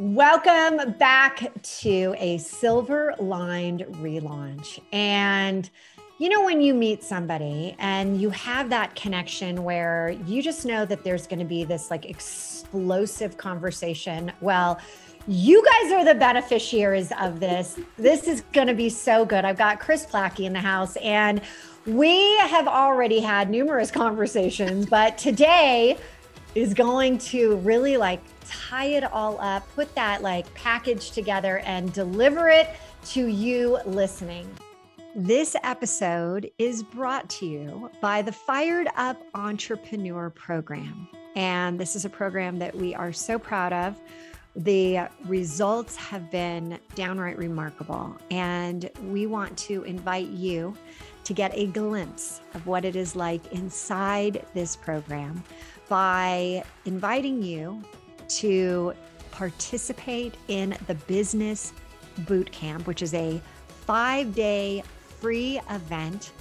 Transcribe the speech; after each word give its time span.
Welcome 0.00 0.92
back 0.92 1.52
to 1.80 2.14
a 2.16 2.38
silver 2.38 3.14
lined 3.18 3.80
relaunch. 3.80 4.80
And 4.94 5.68
you 6.16 6.30
know, 6.30 6.42
when 6.42 6.62
you 6.62 6.72
meet 6.72 7.04
somebody 7.04 7.76
and 7.78 8.18
you 8.18 8.30
have 8.30 8.70
that 8.70 8.96
connection 8.96 9.62
where 9.62 10.16
you 10.24 10.42
just 10.42 10.64
know 10.64 10.86
that 10.86 11.04
there's 11.04 11.26
going 11.26 11.40
to 11.40 11.44
be 11.44 11.64
this 11.64 11.90
like 11.90 12.06
explosive 12.06 13.36
conversation. 13.36 14.32
Well, 14.40 14.80
you 15.28 15.62
guys 15.62 15.92
are 15.92 16.04
the 16.06 16.14
beneficiaries 16.14 17.12
of 17.20 17.38
this. 17.38 17.78
This 17.98 18.26
is 18.26 18.40
going 18.54 18.68
to 18.68 18.74
be 18.74 18.88
so 18.88 19.26
good. 19.26 19.44
I've 19.44 19.58
got 19.58 19.80
Kris 19.80 20.06
Plachy 20.06 20.46
in 20.46 20.54
the 20.54 20.60
house, 20.60 20.96
and 20.96 21.42
we 21.84 22.38
have 22.38 22.66
already 22.66 23.20
had 23.20 23.50
numerous 23.50 23.90
conversations, 23.90 24.86
but 24.86 25.18
today 25.18 25.98
is 26.54 26.74
going 26.74 27.18
to 27.18 27.56
really 27.58 27.96
like 27.96 28.20
tie 28.46 28.86
it 28.86 29.04
all 29.04 29.40
up, 29.40 29.64
put 29.74 29.94
that 29.94 30.22
like 30.22 30.52
package 30.54 31.12
together, 31.12 31.58
and 31.58 31.92
deliver 31.92 32.48
it 32.48 32.70
to 33.06 33.26
you 33.26 33.78
listening. 33.86 34.48
This 35.14 35.56
episode 35.62 36.50
is 36.58 36.82
brought 36.82 37.28
to 37.30 37.46
you 37.46 37.90
by 38.00 38.22
the 38.22 38.32
Fired 38.32 38.88
Up 38.96 39.20
Entrepreneur 39.34 40.30
Program. 40.30 41.08
And 41.36 41.78
this 41.78 41.94
is 41.96 42.04
a 42.04 42.10
program 42.10 42.58
that 42.58 42.74
we 42.74 42.94
are 42.94 43.12
so 43.12 43.38
proud 43.38 43.72
of. 43.72 44.00
The 44.56 45.08
results 45.26 45.94
have 45.96 46.30
been 46.30 46.78
downright 46.96 47.38
remarkable. 47.38 48.16
And 48.30 48.90
we 49.04 49.26
want 49.26 49.56
to 49.58 49.84
invite 49.84 50.28
you 50.28 50.76
to 51.24 51.32
get 51.32 51.52
a 51.54 51.66
glimpse 51.66 52.40
of 52.54 52.66
what 52.66 52.84
it 52.84 52.96
is 52.96 53.14
like 53.14 53.52
inside 53.52 54.44
this 54.54 54.74
program 54.74 55.44
by 55.90 56.62
inviting 56.86 57.42
you 57.42 57.82
to 58.28 58.94
participate 59.32 60.34
in 60.46 60.76
the 60.86 60.94
Business 60.94 61.72
Boot 62.20 62.50
Camp, 62.52 62.86
which 62.86 63.02
is 63.02 63.12
a 63.12 63.42
five 63.66 64.34
day 64.34 64.82
free 65.18 65.60
event. 65.68 66.32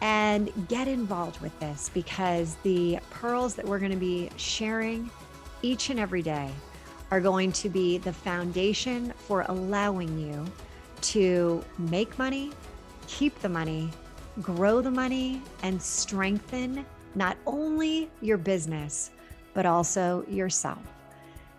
And 0.00 0.50
get 0.66 0.88
involved 0.88 1.40
with 1.40 1.56
this 1.60 1.88
because 1.94 2.56
the 2.64 2.98
pearls 3.10 3.54
that 3.54 3.64
we're 3.64 3.78
going 3.78 3.92
to 3.92 3.96
be 3.96 4.30
sharing 4.36 5.08
each 5.62 5.90
and 5.90 6.00
every 6.00 6.22
day 6.22 6.50
are 7.12 7.20
going 7.20 7.52
to 7.52 7.68
be 7.68 7.98
the 7.98 8.12
foundation 8.12 9.12
for 9.16 9.42
allowing 9.42 10.18
you 10.18 10.44
to 11.02 11.62
make 11.78 12.18
money, 12.18 12.50
keep 13.06 13.38
the 13.42 13.48
money, 13.48 13.90
grow 14.40 14.80
the 14.80 14.90
money, 14.90 15.40
and 15.62 15.80
strengthen 15.80 16.84
not 17.14 17.36
only 17.46 18.10
your 18.20 18.38
business, 18.38 19.10
but 19.54 19.66
also 19.66 20.24
yourself. 20.28 20.82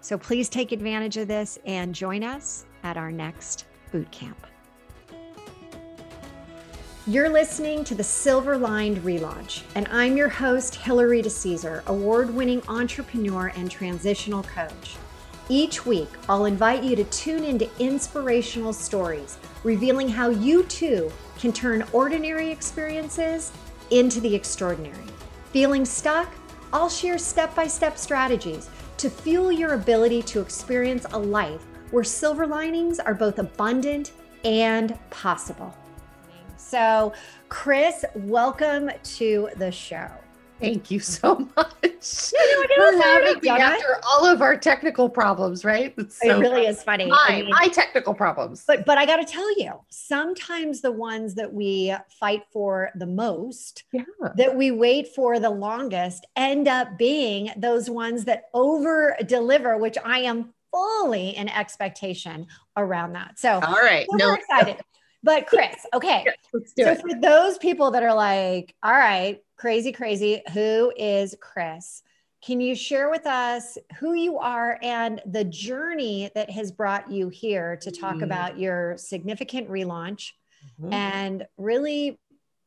So 0.02 0.18
please 0.18 0.50
take 0.50 0.72
advantage 0.72 1.18
of 1.18 1.28
this 1.28 1.60
and 1.66 1.96
join 1.96 2.24
us 2.24 2.66
at 2.84 2.98
our 2.98 3.12
next 3.12 3.66
boot 3.92 4.10
camp. 4.12 4.46
You're 7.06 7.30
listening 7.30 7.84
to 7.84 7.96
the 7.96 8.04
Silver 8.04 8.58
Lined 8.58 8.98
Relaunch, 9.00 9.64
and 9.76 9.88
I'm 9.90 10.16
your 10.16 10.30
host, 10.30 10.76
Hilary 10.76 11.22
DeCesar, 11.22 11.86
award 11.88 12.34
winning 12.34 12.62
entrepreneur 12.70 13.48
and 13.58 13.70
transitional 13.70 14.44
coach. 14.44 14.96
Each 15.50 15.86
week, 15.86 16.08
I'll 16.30 16.46
invite 16.46 16.82
you 16.82 16.96
to 16.96 17.04
tune 17.06 17.44
into 17.44 17.70
inspirational 17.78 18.72
stories, 18.72 19.38
revealing 19.66 20.08
how 20.08 20.30
you 20.30 20.64
too 20.64 21.12
can 21.38 21.52
turn 21.52 21.84
ordinary 21.92 22.50
experiences 22.50 23.52
into 23.92 24.22
the 24.22 24.34
extraordinary. 24.34 25.13
Feeling 25.54 25.86
stuck? 25.86 26.34
I'll 26.74 26.90
share 26.90 27.20
step 27.20 27.54
by 27.54 27.68
step 27.68 27.96
strategies 27.96 28.72
to 28.98 29.08
fuel 29.08 29.52
your 29.52 29.76
ability 29.76 30.24
to 30.24 30.42
experience 30.42 31.06
a 31.12 31.20
life 31.20 31.64
where 31.92 32.04
silver 32.04 32.48
linings 32.48 33.00
are 33.00 33.14
both 33.14 33.38
abundant 33.38 34.14
and 34.44 34.98
possible. 35.12 35.78
So, 36.58 37.14
Kris, 37.50 38.04
welcome 38.16 38.90
to 39.04 39.50
the 39.58 39.72
show. 39.72 40.10
Thank 40.60 40.92
you 40.92 41.00
so 41.00 41.36
much 41.56 41.68
for 42.76 43.02
having 43.02 43.40
me 43.42 43.50
after 43.50 44.00
all 44.08 44.26
of 44.26 44.42
our 44.42 44.58
technical 44.58 45.10
problems, 45.10 45.64
right? 45.64 45.94
It's 45.98 46.20
so 46.22 46.38
it 46.38 46.40
really 46.40 46.66
is 46.66 46.84
funny. 46.84 47.08
My, 47.08 47.26
I 47.28 47.42
mean, 47.42 47.50
my 47.50 47.68
technical 47.68 48.14
problems. 48.14 48.64
But 48.66 48.86
but 48.86 48.98
I 48.98 49.06
got 49.06 49.18
to 49.18 49.26
tell 49.26 49.60
you, 49.60 49.74
sometimes 49.90 50.82
the 50.82 50.92
ones 50.92 51.36
that 51.36 51.52
we 51.52 51.94
fight 52.20 52.44
for 52.52 52.92
the 52.96 53.06
most, 53.06 53.84
yeah. 53.92 54.04
that 54.36 54.56
we 54.56 54.72
wait 54.72 55.10
for 55.10 55.40
the 55.40 55.50
longest, 55.50 56.26
end 56.36 56.68
up 56.68 56.98
being 56.98 57.52
those 57.58 57.90
ones 57.90 58.26
that 58.26 58.46
over 58.54 59.16
deliver, 59.26 59.78
which 59.78 59.98
I 60.04 60.20
am 60.20 60.54
fully 60.72 61.36
in 61.36 61.50
expectation 61.50 62.48
around 62.76 63.14
that. 63.14 63.40
So 63.40 63.60
all 63.62 63.74
right, 63.74 64.08
no 64.12 64.34
excited. 64.34 64.78
But 65.24 65.48
Kris, 65.48 65.76
okay. 65.94 66.26
so 66.52 66.92
it. 66.92 67.02
for 67.02 67.20
those 67.20 67.58
people 67.58 67.92
that 67.92 68.04
are 68.04 68.14
like, 68.14 68.76
all 68.84 68.92
right, 68.92 69.42
crazy, 69.58 69.92
crazy, 69.92 70.42
who 70.54 70.92
is 70.98 71.36
Kris? 71.40 72.04
Can 72.46 72.60
you 72.60 72.76
share 72.76 73.10
with 73.10 73.26
us 73.26 73.78
who 74.00 74.14
you 74.14 74.38
are 74.38 74.78
and 74.84 75.22
the 75.26 75.46
journey 75.46 76.30
that 76.36 76.50
has 76.50 76.74
brought 76.74 77.10
you 77.10 77.30
here 77.30 77.78
to 77.78 77.90
talk 77.92 78.16
mm 78.16 78.24
about 78.24 78.60
your 78.60 78.98
significant 78.98 79.70
relaunch 79.70 80.32
mm-hmm. 80.82 80.92
and 80.92 81.46
really 81.58 82.20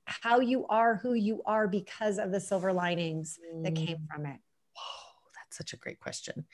how 0.07 0.41
you 0.41 0.67
are 0.69 0.97
who 0.97 1.13
you 1.13 1.43
are 1.45 1.69
because 1.69 2.19
of 2.19 2.33
the 2.33 2.41
silver 2.41 2.73
linings 2.73 3.39
mm 3.55 3.65
that 3.65 3.75
came 3.75 3.99
mm. 3.99 4.09
from 4.09 4.25
it? 4.25 4.39
Oh, 4.79 5.31
that's 5.35 5.59
such 5.59 5.75
a 5.75 5.77
great 5.77 6.01
question. 6.01 6.47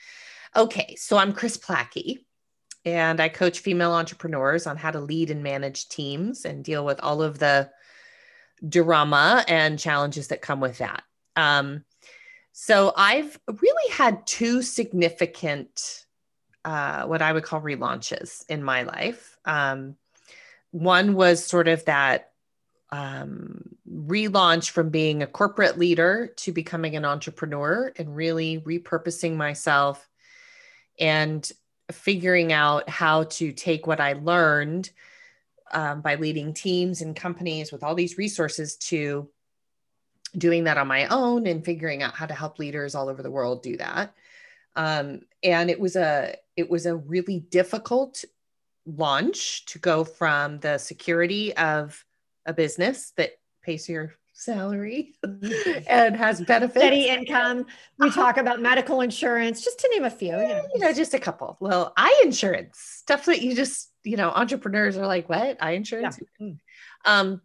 Okay, 0.57 0.97
so 0.97 1.17
I'm 1.17 1.33
Kris 1.33 1.57
Plachy 1.57 2.25
and 2.85 3.21
I 3.21 3.29
coach 3.29 3.61
female 3.61 3.93
entrepreneurs 3.93 4.67
on 4.67 4.77
how 4.77 4.91
to 4.91 5.01
lead 5.01 5.31
and 5.31 5.43
manage 5.43 5.89
teams 5.89 6.45
and 6.45 6.65
deal 6.65 6.85
with 6.85 7.01
all 7.01 7.23
of 7.23 7.39
the 7.39 7.71
drama 8.69 9.45
and 9.49 9.79
challenges 9.79 10.29
that 10.29 10.43
come 10.43 10.61
with 10.61 10.79
that. 10.79 11.03
Um, 11.37 11.85
so 12.53 12.93
I've 12.97 13.39
really 13.49 13.93
had 13.93 14.27
two 14.27 14.63
significant, 14.63 16.05
uh, 16.65 17.05
what 17.05 17.23
I 17.23 17.33
would 17.33 17.45
call 17.45 17.61
relaunches 17.61 18.45
in 18.49 18.63
my 18.63 18.83
life. 18.83 19.39
Um, 19.45 19.97
one 20.71 21.15
was 21.15 21.45
sort 21.45 21.69
of 21.69 21.85
that 21.87 22.31
um, 22.91 23.63
relaunch 23.91 24.71
from 24.71 24.91
being 24.91 25.23
a 25.23 25.27
corporate 25.27 25.79
leader 25.79 26.33
to 26.37 26.53
becoming 26.53 26.95
an 26.95 27.05
entrepreneur 27.05 27.93
and 27.97 28.15
really 28.15 28.61
repurposing 28.61 29.35
myself 29.35 30.07
and 31.01 31.51
figuring 31.93 32.53
out 32.53 32.89
how 32.89 33.25
to 33.25 33.53
take 33.53 33.87
what 33.87 34.01
I 34.01 34.15
learned 34.15 34.91
um, 35.73 36.01
by 36.01 36.17
leading 36.17 36.55
teams 36.55 37.01
and 37.01 37.17
companies 37.17 37.73
with 37.73 37.83
all 37.83 37.95
these 37.95 38.19
resources 38.19 38.77
to 38.77 39.29
doing 40.37 40.65
that 40.65 40.79
on 40.79 40.87
my 40.87 41.07
own 41.07 41.47
and 41.47 41.65
figuring 41.65 42.03
out 42.03 42.15
how 42.15 42.27
to 42.27 42.35
help 42.35 42.59
leaders 42.59 42.95
all 42.95 43.09
over 43.09 43.23
the 43.23 43.31
world 43.31 43.63
do 43.63 43.77
that. 43.77 44.15
Um, 44.77 45.21
and 45.43 45.71
it 45.71 45.79
was 45.79 45.97
a 45.97 46.37
it 46.57 46.71
was 46.71 46.87
a 46.87 46.97
really 46.97 47.41
difficult 47.41 48.25
launch 48.87 49.67
to 49.67 49.79
go 49.79 50.05
from 50.05 50.59
the 50.61 50.79
security 50.79 51.55
of 51.57 52.05
a 52.47 52.53
business 52.53 53.13
that 53.17 53.33
pays 53.63 53.89
your 53.89 54.15
salary 54.33 55.15
and 55.89 56.17
has 56.17 56.41
benefits. 56.41 56.79
Steady 56.79 57.09
income. 57.09 57.67
We 57.99 58.11
talk 58.11 58.37
about 58.37 58.61
medical 58.61 59.01
insurance, 59.01 59.63
just 59.63 59.81
to 59.81 59.89
name 59.93 60.05
a 60.05 60.11
few. 60.11 60.33
You 60.33 60.49
know, 60.49 60.63
you 60.75 60.81
know 60.81 60.93
just 60.93 61.15
a 61.15 61.19
couple. 61.19 61.57
Well, 61.61 61.93
eye 61.97 62.23
insurance, 62.25 62.79
stuff 62.79 63.27
that 63.27 63.43
you 63.43 63.55
just, 63.55 63.91
you 64.05 64.17
know, 64.17 64.31
entrepreneurs 64.31 64.97
are 64.97 65.07
like, 65.07 65.29
what? 65.29 65.63
Eye 65.63 65.73
insurance? 65.73 66.19
Yeah. 66.39 66.47
Hmm. 66.47 66.53
Um, 67.05 67.41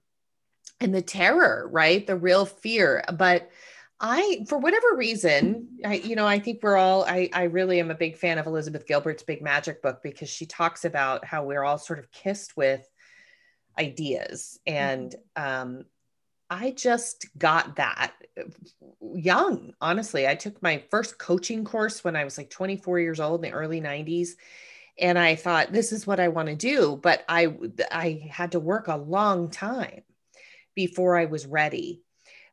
and 0.80 0.94
the 0.94 1.02
terror, 1.02 1.68
right? 1.72 2.06
The 2.06 2.16
real 2.16 2.46
fear. 2.46 3.04
But 3.14 3.50
I, 4.00 4.46
for 4.48 4.60
whatever 4.60 4.96
reason, 4.96 5.80
I, 5.84 5.96
you 5.96 6.16
know, 6.16 6.28
I 6.28 6.40
think 6.40 6.60
we're 6.62 6.78
all, 6.78 7.04
I, 7.04 7.30
I 7.34 7.44
really 7.44 7.80
am 7.80 7.90
a 7.90 7.96
big 7.96 8.16
fan 8.16 8.38
of 8.38 8.46
Elizabeth 8.46 8.86
Gilbert's 8.86 9.24
Big 9.24 9.42
Magic 9.42 9.82
book 9.82 10.02
because 10.04 10.30
she 10.30 10.46
talks 10.46 10.86
about 10.86 11.26
how 11.26 11.44
we're 11.44 11.64
all 11.64 11.80
sort 11.80 11.98
of 11.98 12.12
kissed 12.12 12.56
with 12.56 12.88
ideas 13.78 14.60
and 14.68 15.16
mm-hmm. 15.36 15.78
um, 15.78 15.86
I 16.50 16.72
just 16.72 17.28
got 17.38 17.76
that 17.76 18.14
uh, 18.40 18.44
young, 19.02 19.74
honestly. 19.82 20.28
I 20.28 20.36
took 20.36 20.62
my 20.62 20.84
first 20.90 21.18
coaching 21.18 21.66
course 21.66 22.04
when 22.04 22.16
I 22.16 22.24
was 22.24 22.38
like 22.38 22.50
24 22.50 23.00
years 23.00 23.20
old 23.20 23.44
in 23.44 23.52
the 23.52 23.58
early 23.58 23.82
90s 23.82 24.30
and 25.00 25.18
I 25.18 25.36
thought 25.36 25.72
this 25.72 25.92
is 25.92 26.08
what 26.08 26.20
I 26.20 26.28
want 26.30 26.50
to 26.50 26.56
do, 26.56 27.00
but 27.02 27.24
I 27.30 27.56
I 27.92 28.28
had 28.30 28.54
to 28.54 28.60
work 28.60 28.88
a 28.88 28.96
long 28.96 29.50
time 29.50 30.02
before 30.76 31.18
I 31.18 31.26
was 31.26 31.46
ready. 31.46 32.02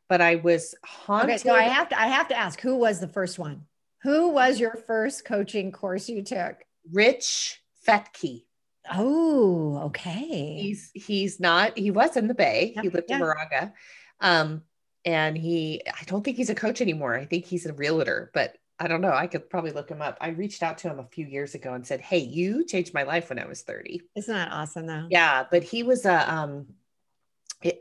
But 0.07 0.21
I 0.21 0.35
was 0.35 0.75
haunted. 0.83 1.29
Okay, 1.31 1.37
so 1.37 1.55
I 1.55 1.63
have 1.63 1.89
to 1.89 1.99
I 1.99 2.07
have 2.07 2.27
to 2.27 2.37
ask 2.37 2.61
who 2.61 2.75
was 2.75 2.99
the 2.99 3.07
first 3.07 3.39
one? 3.39 3.63
Who 4.03 4.29
was 4.29 4.59
your 4.59 4.75
first 4.75 5.25
coaching 5.25 5.71
course 5.71 6.07
you 6.07 6.21
took? 6.21 6.57
Rich 6.91 7.61
Fettke. 7.87 8.43
Oh, 8.93 9.81
okay. 9.85 10.57
He's 10.61 10.91
he's 10.93 11.39
not. 11.39 11.77
He 11.77 11.91
was 11.91 12.17
in 12.17 12.27
the 12.27 12.33
Bay. 12.33 12.73
Yeah, 12.75 12.81
he 12.83 12.89
lived 12.89 13.07
yeah. 13.09 13.15
in 13.15 13.21
Moraga, 13.21 13.73
um, 14.19 14.63
and 15.03 15.37
he. 15.37 15.81
I 15.87 16.03
don't 16.05 16.23
think 16.23 16.37
he's 16.37 16.49
a 16.49 16.55
coach 16.55 16.81
anymore. 16.81 17.15
I 17.15 17.25
think 17.25 17.45
he's 17.45 17.65
a 17.65 17.73
realtor. 17.73 18.31
But 18.33 18.57
I 18.79 18.87
don't 18.87 19.01
know. 19.01 19.13
I 19.13 19.27
could 19.27 19.49
probably 19.49 19.71
look 19.71 19.89
him 19.89 20.01
up. 20.01 20.17
I 20.21 20.29
reached 20.29 20.61
out 20.61 20.77
to 20.79 20.89
him 20.89 20.99
a 20.99 21.07
few 21.07 21.25
years 21.25 21.55
ago 21.55 21.73
and 21.73 21.85
said, 21.85 22.01
"Hey, 22.01 22.19
you 22.19 22.65
changed 22.65 22.93
my 22.93 23.03
life 23.03 23.29
when 23.29 23.39
I 23.39 23.45
was 23.45 23.61
30." 23.61 24.01
Isn't 24.15 24.33
that 24.33 24.51
awesome 24.51 24.85
though? 24.85 25.07
Yeah, 25.09 25.45
but 25.49 25.63
he 25.63 25.83
was 25.83 26.05
a 26.05 26.31
um 26.31 26.67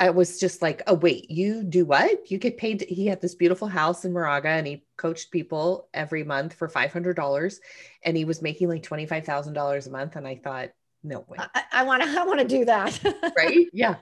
I 0.00 0.10
was 0.10 0.40
just 0.40 0.62
like, 0.62 0.82
oh 0.86 0.94
wait, 0.94 1.30
you 1.30 1.62
do 1.62 1.84
what? 1.84 2.30
You 2.30 2.38
get 2.38 2.56
paid. 2.56 2.82
He 2.88 3.06
had 3.06 3.20
this 3.20 3.34
beautiful 3.34 3.68
house 3.68 4.04
in 4.04 4.12
Moraga, 4.12 4.48
and 4.48 4.66
he 4.66 4.84
coached 4.96 5.30
people 5.30 5.88
every 5.92 6.24
month 6.24 6.54
for 6.54 6.68
five 6.68 6.92
hundred 6.92 7.16
dollars, 7.16 7.60
and 8.02 8.16
he 8.16 8.24
was 8.24 8.40
making 8.40 8.68
like 8.68 8.82
twenty 8.82 9.06
five 9.06 9.24
thousand 9.24 9.54
dollars 9.54 9.86
a 9.86 9.90
month. 9.90 10.16
And 10.16 10.26
I 10.26 10.36
thought, 10.36 10.70
no 11.04 11.24
way. 11.28 11.38
I 11.72 11.84
want 11.84 12.02
to. 12.02 12.08
I 12.08 12.24
want 12.24 12.40
to 12.40 12.46
do 12.58 12.64
that. 12.64 12.98
right? 13.36 13.66
Yeah, 13.72 13.96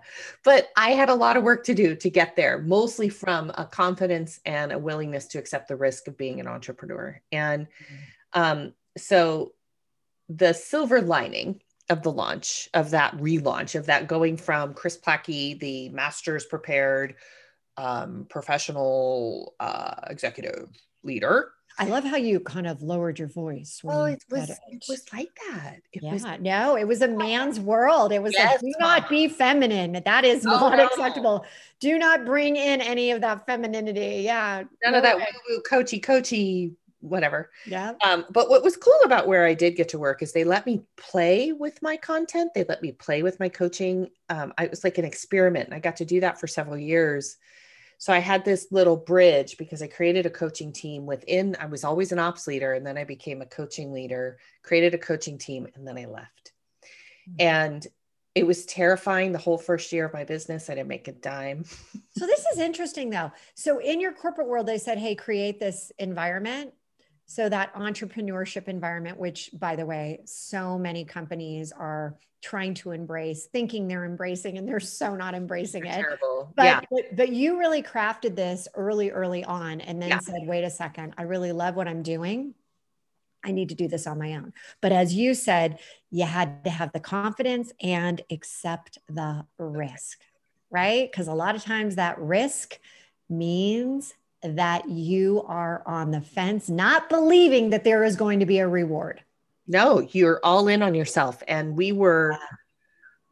but 0.44 0.69
I 0.76 0.90
had 0.90 1.08
a 1.08 1.14
lot 1.14 1.37
of 1.37 1.43
work 1.43 1.64
to 1.64 1.75
do 1.75 1.96
to 1.96 2.10
get 2.10 2.37
there, 2.37 2.58
mostly 2.62 3.08
from 3.08 3.50
a 3.50 3.64
confidence 3.64 4.40
and 4.46 4.72
a 4.72 4.78
willingness 4.78 5.26
to 5.28 5.38
accept 5.38 5.69
the 5.69 5.76
risk 5.76 6.08
of 6.08 6.16
being 6.16 6.40
an 6.40 6.46
entrepreneur. 6.46 7.20
And 7.32 7.66
mm-hmm. 7.66 8.40
um, 8.40 8.72
so, 8.96 9.52
the 10.28 10.52
silver 10.52 11.00
lining 11.00 11.60
of 11.88 12.02
the 12.02 12.12
launch 12.12 12.69
of 12.75 12.90
that 12.90 13.16
relaunch 13.19 13.75
of 13.75 13.87
that 13.87 14.06
going 14.06 14.37
from 14.37 14.75
Kris 14.75 14.96
Plachy, 14.96 15.58
the 15.58 15.88
master's 15.88 16.44
prepared 16.44 17.16
um, 17.76 18.26
professional 18.28 19.54
uh, 19.58 19.94
executive 20.08 20.69
leader. 21.02 21.50
I 21.79 21.87
love 21.87 22.05
how 22.05 22.17
you 22.17 22.41
kind 22.41 22.67
of 22.67 22.83
lowered 22.83 23.19
your 23.19 23.29
voice. 23.29 23.81
Oh, 23.85 24.05
it 24.05 24.23
was 24.31 24.51
it. 24.51 24.59
it. 24.69 24.85
was 24.89 25.05
like 25.13 25.29
that. 25.49 25.81
It 25.93 26.03
yeah, 26.03 26.13
was, 26.13 26.25
no, 26.41 26.77
it 26.77 26.87
was 26.87 27.03
a 27.03 27.09
man's 27.09 27.59
world. 27.59 28.13
It 28.13 28.23
was 28.23 28.33
yes, 28.35 28.53
like, 28.53 28.61
do 28.61 28.73
not 28.79 29.09
be 29.09 29.29
feminine. 29.29 30.01
That 30.05 30.25
is 30.25 30.47
oh, 30.47 30.51
not 30.51 30.77
no. 30.77 30.87
acceptable. 30.87 31.47
Do 31.81 31.99
not 31.99 32.25
bring 32.25 32.57
in 32.57 32.81
any 32.81 33.11
of 33.11 33.21
that 33.23 33.47
femininity. 33.47 34.23
Yeah, 34.25 34.65
none 34.83 34.93
no 34.93 34.99
of 34.99 35.05
that 35.05 35.17
woo 35.17 35.25
woo 35.49 35.63
coachy 35.63 35.99
coachy 35.99 36.73
whatever. 37.03 37.51
Yeah. 37.67 37.95
Um, 38.05 38.25
but 38.31 38.49
what 38.49 38.63
was 38.63 38.77
cool 38.77 39.01
about 39.05 39.27
where 39.27 39.45
I 39.45 39.55
did 39.55 39.77
get 39.77 39.89
to 39.91 39.99
work 39.99 40.23
is 40.23 40.33
they 40.33 40.45
let 40.45 40.65
me 40.67 40.83
play 40.97 41.53
with 41.53 41.83
my 41.83 41.97
content. 41.97 42.53
They 42.55 42.65
let 42.65 42.81
me 42.81 42.93
play 42.93 43.23
with 43.23 43.41
my 43.41 43.49
coaching. 43.49 44.09
Um, 44.29 44.55
I, 44.57 44.65
it 44.65 44.71
was 44.71 44.85
like 44.85 44.99
an 44.99 45.05
experiment, 45.05 45.67
and 45.67 45.75
I 45.75 45.81
got 45.81 45.97
to 45.97 46.05
do 46.05 46.21
that 46.21 46.41
for 46.41 46.47
several 46.47 46.79
years. 46.79 47.37
So 48.02 48.12
I 48.12 48.19
had 48.19 48.44
this 48.44 48.66
little 48.72 48.96
bridge 48.96 49.56
because 49.56 49.81
I 49.81 49.87
created 49.87 50.26
a 50.26 50.31
coaching 50.31 50.72
team 50.72 51.06
within. 51.06 51.56
I 51.60 51.66
was 51.66 51.84
always 51.84 52.10
an 52.10 52.19
ops 52.19 52.49
leader, 52.49 52.72
and 52.72 52.84
then 52.84 52.99
I 52.99 53.04
became 53.04 53.40
a 53.40 53.46
coaching 53.46 53.93
leader. 53.93 54.38
Created 54.64 54.93
a 54.93 54.99
coaching 54.99 55.38
team, 55.38 55.69
and 55.76 55.87
then 55.87 55.96
I 55.96 56.06
left. 56.06 56.50
Mm-hmm. 57.31 57.37
And 57.38 57.87
it 58.34 58.44
was 58.44 58.66
terrifying 58.66 59.31
the 59.31 59.38
whole 59.38 59.56
first 59.56 59.93
year 59.93 60.04
of 60.04 60.12
my 60.12 60.25
business. 60.25 60.69
I 60.69 60.75
didn't 60.75 60.88
make 60.88 61.06
a 61.06 61.12
dime. 61.12 61.64
so 62.16 62.26
this 62.26 62.44
is 62.46 62.58
interesting 62.58 63.08
though. 63.08 63.31
So 63.54 63.78
in 63.78 64.00
your 64.00 64.12
corporate 64.12 64.49
world, 64.49 64.66
they 64.66 64.78
said, 64.78 64.99
"Hey, 64.99 65.14
create 65.14 65.60
this 65.60 65.93
environment." 65.96 66.75
So 67.27 67.49
that 67.49 67.75
entrepreneurship 67.75 68.69
environment, 68.69 69.19
which 69.19 69.51
by 69.53 69.77
the 69.77 69.87
way, 69.87 70.21
so 70.25 70.79
many 70.79 71.05
companies 71.05 71.73
are 71.73 72.19
trying 72.43 72.75
to 72.75 72.91
embrace, 72.91 73.47
thinking 73.47 73.87
they're 73.87 74.05
embracing, 74.05 74.59
and 74.59 74.69
they're 74.69 74.81
so 74.81 75.15
not 75.15 75.35
embracing 75.35 75.85
they're 75.85 76.01
it. 76.01 76.03
Terrible. 76.03 76.53
But, 76.57 76.65
yeah. 76.65 76.81
but, 76.91 77.17
but 77.17 77.29
you 77.31 77.59
really 77.59 77.83
crafted 77.83 78.35
this 78.35 78.69
early, 78.75 79.11
early 79.11 79.45
on, 79.45 79.81
and 79.81 80.03
then 80.03 80.11
yeah. 80.11 80.19
said, 80.19 80.43
"Wait 80.45 80.65
a 80.65 80.71
second, 80.71 81.15
I 81.17 81.23
really 81.23 81.53
love 81.53 81.77
what 81.77 81.89
I'm 81.89 82.03
doing. 82.03 82.55
I 83.45 83.53
need 83.53 83.71
to 83.71 83.75
do 83.75 83.89
this 83.89 84.07
on 84.07 84.19
my 84.19 84.35
own." 84.35 84.53
But 84.81 84.93
as 84.93 85.15
you 85.15 85.35
said, 85.35 85.79
you 86.11 86.27
had 86.27 86.65
to 86.65 86.71
have 86.71 86.93
the 86.93 87.01
confidence 87.01 87.73
and 87.81 88.21
accept 88.31 88.99
the 89.09 89.47
risk, 89.59 90.19
right? 90.71 91.11
Because 91.11 91.29
a 91.29 91.35
lot 91.35 91.55
of 91.55 91.63
times 91.63 91.95
that 91.95 92.19
risk 92.19 92.79
means 93.31 94.15
that 94.43 94.89
you 94.89 95.44
are 95.47 95.83
on 95.87 96.11
the 96.11 96.21
fence, 96.21 96.69
not 96.69 97.09
believing 97.09 97.71
that 97.71 97.85
there 97.85 98.05
is 98.05 98.17
going 98.17 98.41
to 98.41 98.47
be 98.47 98.59
a 98.59 98.69
reward. 98.69 99.23
No, 99.69 100.00
you're 100.12 100.41
all 100.43 100.69
in 100.69 100.83
on 100.83 100.94
yourself. 100.94 101.43
And 101.47 101.77
we 101.77 101.93
were, 101.93 102.37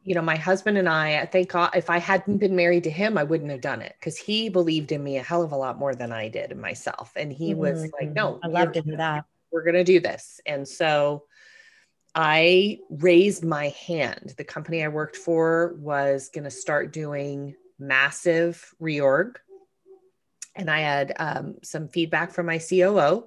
you 0.03 0.15
know, 0.15 0.21
my 0.21 0.37
husband 0.37 0.77
and 0.77 0.87
I, 0.87 1.19
I 1.19 1.25
think 1.25 1.51
if 1.75 1.89
I 1.89 1.97
hadn't 1.97 2.37
been 2.37 2.55
married 2.55 2.85
to 2.85 2.89
him, 2.89 3.17
I 3.17 3.23
wouldn't 3.23 3.51
have 3.51 3.61
done 3.61 3.81
it 3.81 3.95
because 3.99 4.17
he 4.17 4.49
believed 4.49 4.91
in 4.91 5.03
me 5.03 5.17
a 5.17 5.23
hell 5.23 5.43
of 5.43 5.51
a 5.51 5.57
lot 5.57 5.77
more 5.77 5.93
than 5.93 6.11
I 6.11 6.29
did 6.29 6.51
in 6.51 6.61
myself. 6.61 7.11
And 7.15 7.31
he 7.31 7.51
mm-hmm. 7.51 7.59
was 7.59 7.91
like, 7.99 8.11
no, 8.11 8.39
I 8.43 8.47
love 8.47 8.71
to 8.73 8.81
hear 8.81 8.97
that. 8.97 9.25
We're 9.51 9.63
going 9.63 9.75
to 9.75 9.83
do 9.83 9.99
this. 9.99 10.39
And 10.45 10.65
so 10.65 11.25
I 12.15 12.79
raised 12.89 13.43
my 13.43 13.69
hand. 13.69 14.33
The 14.37 14.45
company 14.45 14.83
I 14.83 14.87
worked 14.87 15.17
for 15.17 15.75
was 15.77 16.29
going 16.29 16.45
to 16.45 16.51
start 16.51 16.93
doing 16.93 17.55
massive 17.77 18.73
reorg 18.81 19.35
and 20.55 20.69
I 20.69 20.79
had 20.79 21.13
um, 21.17 21.55
some 21.63 21.87
feedback 21.87 22.31
from 22.31 22.45
my 22.45 22.59
COO, 22.59 23.25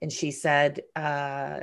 and 0.00 0.12
she 0.12 0.30
said, 0.30 0.82
uh, 0.94 1.60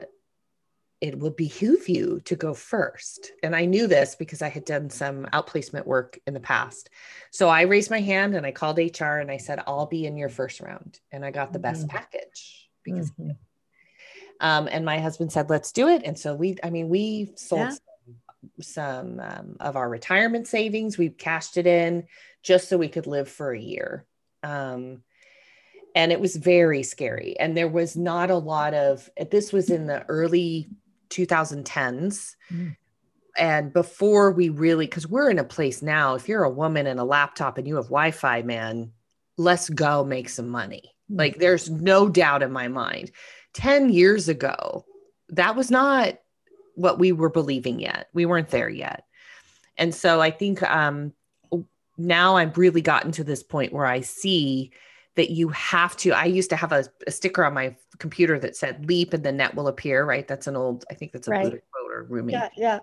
it 1.01 1.19
will 1.19 1.31
behoove 1.31 1.89
you 1.89 2.22
to 2.25 2.36
go 2.36 2.54
first. 2.54 3.31
And 3.44 3.56
I 3.56 3.66
knew 3.66 3.86
this 3.86 4.16
because 4.16 4.42
I 4.42 4.50
had 4.50 4.66
done 4.66 4.89
some 4.89 5.25
outplacement 5.33 5.86
work 5.86 6.19
in 6.25 6.33
the 6.33 6.39
past. 6.39 6.89
So 7.31 7.50
I 7.50 7.62
raised 7.63 7.92
my 7.92 8.00
hand 8.00 8.33
and 8.33 8.45
I 8.45 8.51
called 8.51 8.80
HR 8.80 9.19
and 9.19 9.30
I 9.30 9.38
said, 9.38 9.62
I'll 9.68 9.86
be 9.86 10.06
in 10.06 10.18
your 10.18 10.30
first 10.30 10.62
round. 10.62 11.00
And 11.12 11.25
I 11.25 11.31
got 11.31 11.54
the 11.54 11.60
best 11.60 11.88
mm-hmm. 11.88 11.98
package 11.98 12.69
because. 12.83 13.12
Mm-hmm. 13.12 13.31
Um, 14.42 14.68
and 14.69 14.83
my 14.83 15.00
husband 15.00 15.31
said, 15.31 15.50
let's 15.50 15.71
do 15.71 15.88
it. 15.88 16.01
And 16.04 16.19
so 16.19 16.36
we, 16.36 16.57
I 16.62 16.69
mean, 16.69 16.89
we 16.89 17.31
sold 17.36 17.62
yeah. 17.62 17.69
some, 17.69 18.62
some 18.62 19.19
um, 19.21 19.57
of 19.62 19.78
our 19.78 19.88
retirement 19.88 20.48
savings. 20.48 20.98
We 20.98 21.10
cashed 21.10 21.56
it 21.56 21.66
in 21.66 22.06
just 22.44 22.68
so 22.68 22.78
we 22.78 22.89
could 22.89 23.07
live 23.07 23.30
for 23.30 23.54
a 23.54 23.60
year. 23.60 24.06
Um, 24.45 25.01
and 25.95 26.12
it 26.12 26.19
was 26.19 26.36
very 26.36 26.83
scary. 26.83 27.39
And 27.39 27.56
there 27.56 27.69
was 27.69 27.95
not 27.95 28.30
a 28.30 28.36
lot 28.36 28.74
of, 28.74 29.09
this 29.31 29.53
was 29.53 29.69
in 29.69 29.88
the 29.88 30.03
early 30.07 30.69
2010s. 31.09 32.36
Mm. 32.51 32.75
And 33.38 33.74
before 33.74 34.31
we 34.31 34.50
really, 34.50 34.86
because 34.86 35.07
we're 35.07 35.30
in 35.30 35.39
a 35.39 35.44
place 35.44 35.81
now, 35.81 36.15
if 36.15 36.27
you're 36.27 36.44
a 36.44 36.50
woman 36.50 36.86
and 36.86 37.00
a 37.00 37.06
laptop 37.06 37.57
and 37.57 37.68
you 37.68 37.75
have 37.75 37.86
Wi 37.86 38.12
Fi, 38.12 38.42
man, 38.42 38.92
let's 39.38 39.69
go 39.69 40.03
make 40.03 40.30
some 40.30 40.50
money. 40.50 40.94
Mm. 41.12 41.18
Like 41.18 41.38
there's 41.38 41.69
no 41.69 42.09
doubt 42.09 42.44
in 42.44 42.51
my 42.51 42.68
mind. 42.68 43.12
10 43.53 43.89
years 43.89 44.27
ago, 44.27 44.86
that 45.30 45.56
was 45.56 45.71
not 45.71 46.19
what 46.75 47.00
we 47.00 47.13
were 47.13 47.30
believing 47.30 47.80
yet. 47.80 48.09
We 48.13 48.25
weren't 48.25 48.50
there 48.50 48.69
yet. 48.69 49.06
And 49.77 49.95
so 49.95 50.21
I 50.21 50.31
think 50.31 50.62
um, 50.63 51.13
now 51.97 52.36
I've 52.36 52.57
really 52.57 52.81
gotten 52.81 53.12
to 53.13 53.24
this 53.24 53.44
point 53.44 53.74
where 53.74 53.86
I 53.86 54.01
see 54.01 54.71
that 55.15 55.30
you 55.30 55.50
have 55.50 55.95
to. 55.97 56.12
I 56.12 56.25
used 56.25 56.50
to 56.50 56.56
have 56.56 56.71
a, 56.71 56.86
a 57.07 57.12
sticker 57.12 57.45
on 57.45 57.53
my 57.53 57.75
computer 58.00 58.38
that 58.39 58.56
said 58.56 58.88
leap 58.88 59.13
and 59.13 59.24
the 59.24 59.31
net 59.31 59.56
will 59.56 59.68
appear, 59.68 60.03
right? 60.03 60.27
That's 60.27 60.47
an 60.47 60.56
old, 60.56 60.86
I 60.89 60.94
think 60.94 61.13
that's 61.13 61.27
a 61.27 61.31
right. 61.31 61.44
quote 61.50 61.92
or 61.92 62.03
Rumi. 62.03 62.33
Yeah, 62.33 62.50
yeah. 62.57 62.80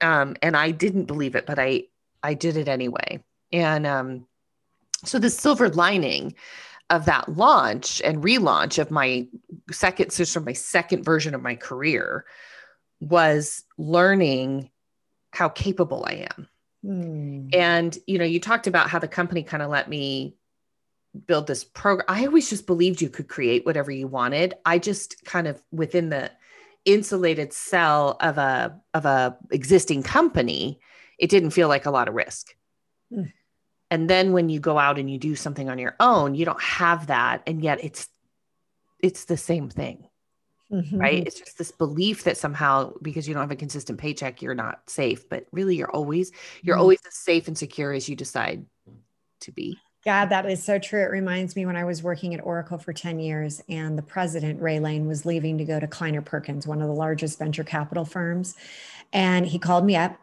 Um, 0.00 0.36
and 0.42 0.56
I 0.56 0.70
didn't 0.70 1.04
believe 1.04 1.34
it, 1.34 1.46
but 1.46 1.58
I 1.58 1.84
I 2.22 2.34
did 2.34 2.56
it 2.56 2.68
anyway. 2.68 3.22
And 3.52 3.86
um, 3.86 4.26
so 5.04 5.18
the 5.18 5.30
silver 5.30 5.68
lining 5.68 6.34
of 6.90 7.04
that 7.06 7.36
launch 7.36 8.00
and 8.02 8.22
relaunch 8.22 8.78
of 8.78 8.90
my 8.90 9.26
second, 9.70 10.12
so 10.12 10.40
my 10.40 10.52
second 10.52 11.04
version 11.04 11.34
of 11.34 11.42
my 11.42 11.54
career 11.54 12.24
was 13.00 13.64
learning 13.78 14.70
how 15.30 15.48
capable 15.48 16.04
I 16.06 16.26
am 16.36 16.48
Hmm. 16.84 17.48
And, 17.52 17.96
you 18.06 18.18
know, 18.18 18.24
you 18.24 18.40
talked 18.40 18.66
about 18.66 18.90
how 18.90 18.98
the 18.98 19.08
company 19.08 19.42
kind 19.42 19.62
of 19.62 19.70
let 19.70 19.88
me 19.88 20.36
build 21.26 21.46
this 21.46 21.64
program. 21.64 22.06
I 22.08 22.26
always 22.26 22.48
just 22.48 22.66
believed 22.66 23.00
you 23.00 23.10
could 23.10 23.28
create 23.28 23.66
whatever 23.66 23.90
you 23.90 24.06
wanted. 24.06 24.54
I 24.64 24.78
just 24.78 25.24
kind 25.24 25.46
of 25.46 25.62
within 25.70 26.08
the 26.08 26.30
insulated 26.84 27.52
cell 27.52 28.16
of 28.20 28.38
a 28.38 28.80
of 28.94 29.04
a 29.04 29.36
existing 29.50 30.02
company, 30.02 30.80
it 31.18 31.30
didn't 31.30 31.50
feel 31.50 31.68
like 31.68 31.86
a 31.86 31.90
lot 31.90 32.08
of 32.08 32.14
risk. 32.14 32.48
Hmm. 33.12 33.24
And 33.90 34.08
then 34.08 34.32
when 34.32 34.48
you 34.48 34.58
go 34.58 34.78
out 34.78 34.98
and 34.98 35.10
you 35.10 35.18
do 35.18 35.36
something 35.36 35.68
on 35.68 35.78
your 35.78 35.94
own, 36.00 36.34
you 36.34 36.44
don't 36.46 36.62
have 36.62 37.08
that 37.08 37.42
and 37.46 37.62
yet 37.62 37.84
it's 37.84 38.08
it's 39.00 39.26
the 39.26 39.36
same 39.36 39.68
thing 39.68 40.08
mm-hmm. 40.72 40.98
right? 40.98 41.26
It's 41.26 41.38
just 41.38 41.58
this 41.58 41.70
belief 41.70 42.24
that 42.24 42.36
somehow 42.36 42.92
because 43.02 43.28
you 43.28 43.34
don't 43.34 43.42
have 43.42 43.50
a 43.50 43.56
consistent 43.56 43.98
paycheck, 43.98 44.42
you're 44.42 44.54
not 44.54 44.88
safe. 44.88 45.28
But 45.28 45.46
really, 45.52 45.76
you're 45.76 45.90
always 45.90 46.32
you're 46.62 46.76
mm-hmm. 46.76 46.82
always 46.82 47.00
as 47.06 47.14
safe 47.14 47.48
and 47.48 47.56
secure 47.56 47.92
as 47.92 48.08
you 48.08 48.16
decide 48.16 48.64
to 49.40 49.52
be. 49.52 49.78
Yeah, 50.04 50.26
that 50.26 50.46
is 50.46 50.62
so 50.62 50.80
true. 50.80 51.02
It 51.02 51.10
reminds 51.10 51.54
me 51.54 51.64
when 51.64 51.76
I 51.76 51.84
was 51.84 52.02
working 52.02 52.34
at 52.34 52.44
Oracle 52.44 52.76
for 52.76 52.92
10 52.92 53.20
years 53.20 53.62
and 53.68 53.96
the 53.96 54.02
president, 54.02 54.60
Ray 54.60 54.80
Lane, 54.80 55.06
was 55.06 55.24
leaving 55.24 55.58
to 55.58 55.64
go 55.64 55.78
to 55.78 55.86
Kleiner 55.86 56.22
Perkins, 56.22 56.66
one 56.66 56.82
of 56.82 56.88
the 56.88 56.94
largest 56.94 57.38
venture 57.38 57.62
capital 57.62 58.04
firms. 58.04 58.56
And 59.12 59.46
he 59.46 59.60
called 59.60 59.84
me 59.84 59.94
up 59.94 60.18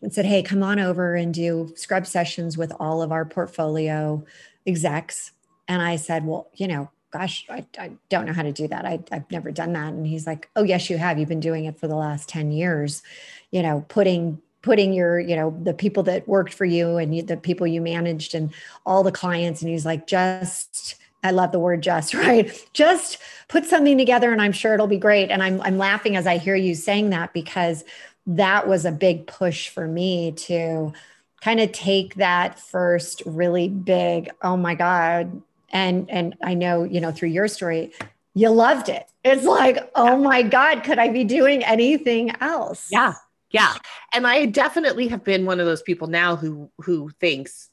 and 0.00 0.12
said, 0.12 0.24
Hey, 0.24 0.42
come 0.42 0.62
on 0.62 0.78
over 0.78 1.14
and 1.14 1.34
do 1.34 1.72
scrub 1.76 2.06
sessions 2.06 2.56
with 2.56 2.72
all 2.80 3.02
of 3.02 3.12
our 3.12 3.26
portfolio 3.26 4.24
execs. 4.66 5.32
And 5.68 5.82
I 5.82 5.96
said, 5.96 6.24
Well, 6.24 6.48
you 6.54 6.68
know, 6.68 6.90
gosh, 7.14 7.46
I, 7.48 7.64
I 7.78 7.92
don't 8.08 8.26
know 8.26 8.32
how 8.32 8.42
to 8.42 8.52
do 8.52 8.66
that. 8.68 8.84
I, 8.84 8.98
I've 9.12 9.30
never 9.30 9.52
done 9.52 9.72
that. 9.74 9.92
And 9.92 10.04
he's 10.04 10.26
like, 10.26 10.50
oh, 10.56 10.64
yes, 10.64 10.90
you 10.90 10.98
have. 10.98 11.16
You've 11.16 11.28
been 11.28 11.38
doing 11.38 11.64
it 11.64 11.78
for 11.78 11.86
the 11.86 11.94
last 11.94 12.28
10 12.28 12.50
years, 12.50 13.02
you 13.50 13.62
know, 13.62 13.84
putting 13.88 14.40
putting 14.62 14.94
your 14.94 15.20
you 15.20 15.36
know 15.36 15.54
the 15.62 15.74
people 15.74 16.02
that 16.02 16.26
worked 16.26 16.54
for 16.54 16.64
you 16.64 16.96
and 16.96 17.14
you, 17.14 17.22
the 17.22 17.36
people 17.36 17.66
you 17.66 17.82
managed 17.82 18.34
and 18.34 18.50
all 18.86 19.02
the 19.02 19.12
clients 19.12 19.60
and 19.60 19.70
he's 19.70 19.84
like 19.84 20.06
just 20.06 20.96
I 21.22 21.30
love 21.32 21.52
the 21.52 21.58
word 21.58 21.82
just, 21.82 22.14
right? 22.26 22.66
Just 22.72 23.18
put 23.48 23.64
something 23.64 23.96
together 23.98 24.32
and 24.32 24.42
I'm 24.42 24.52
sure 24.52 24.74
it'll 24.74 24.86
be 24.86 24.98
great. 24.98 25.30
And 25.30 25.42
I'm, 25.42 25.60
I'm 25.62 25.78
laughing 25.78 26.16
as 26.16 26.26
I 26.26 26.38
hear 26.38 26.54
you 26.54 26.74
saying 26.74 27.10
that 27.10 27.32
because 27.32 27.84
that 28.26 28.68
was 28.68 28.84
a 28.84 28.92
big 28.92 29.26
push 29.26 29.68
for 29.68 29.86
me 29.86 30.32
to 30.32 30.92
kind 31.40 31.60
of 31.60 31.72
take 31.72 32.16
that 32.16 32.58
first 32.58 33.22
really 33.26 33.68
big, 33.68 34.30
oh 34.42 34.56
my 34.56 34.74
God. 34.74 35.42
And, 35.74 36.08
and 36.08 36.36
I 36.42 36.54
know, 36.54 36.84
you 36.84 37.00
know, 37.00 37.12
through 37.12 37.28
your 37.30 37.48
story, 37.48 37.92
you 38.32 38.48
loved 38.48 38.88
it. 38.88 39.06
It's 39.24 39.44
like, 39.44 39.90
oh 39.94 40.16
my 40.16 40.42
God, 40.42 40.84
could 40.84 40.98
I 40.98 41.08
be 41.08 41.24
doing 41.24 41.62
anything 41.64 42.32
else? 42.40 42.88
Yeah. 42.90 43.14
Yeah. 43.50 43.74
And 44.12 44.26
I 44.26 44.46
definitely 44.46 45.08
have 45.08 45.22
been 45.22 45.46
one 45.46 45.60
of 45.60 45.66
those 45.66 45.82
people 45.82 46.08
now 46.08 46.34
who 46.34 46.70
who 46.78 47.10
thinks, 47.20 47.70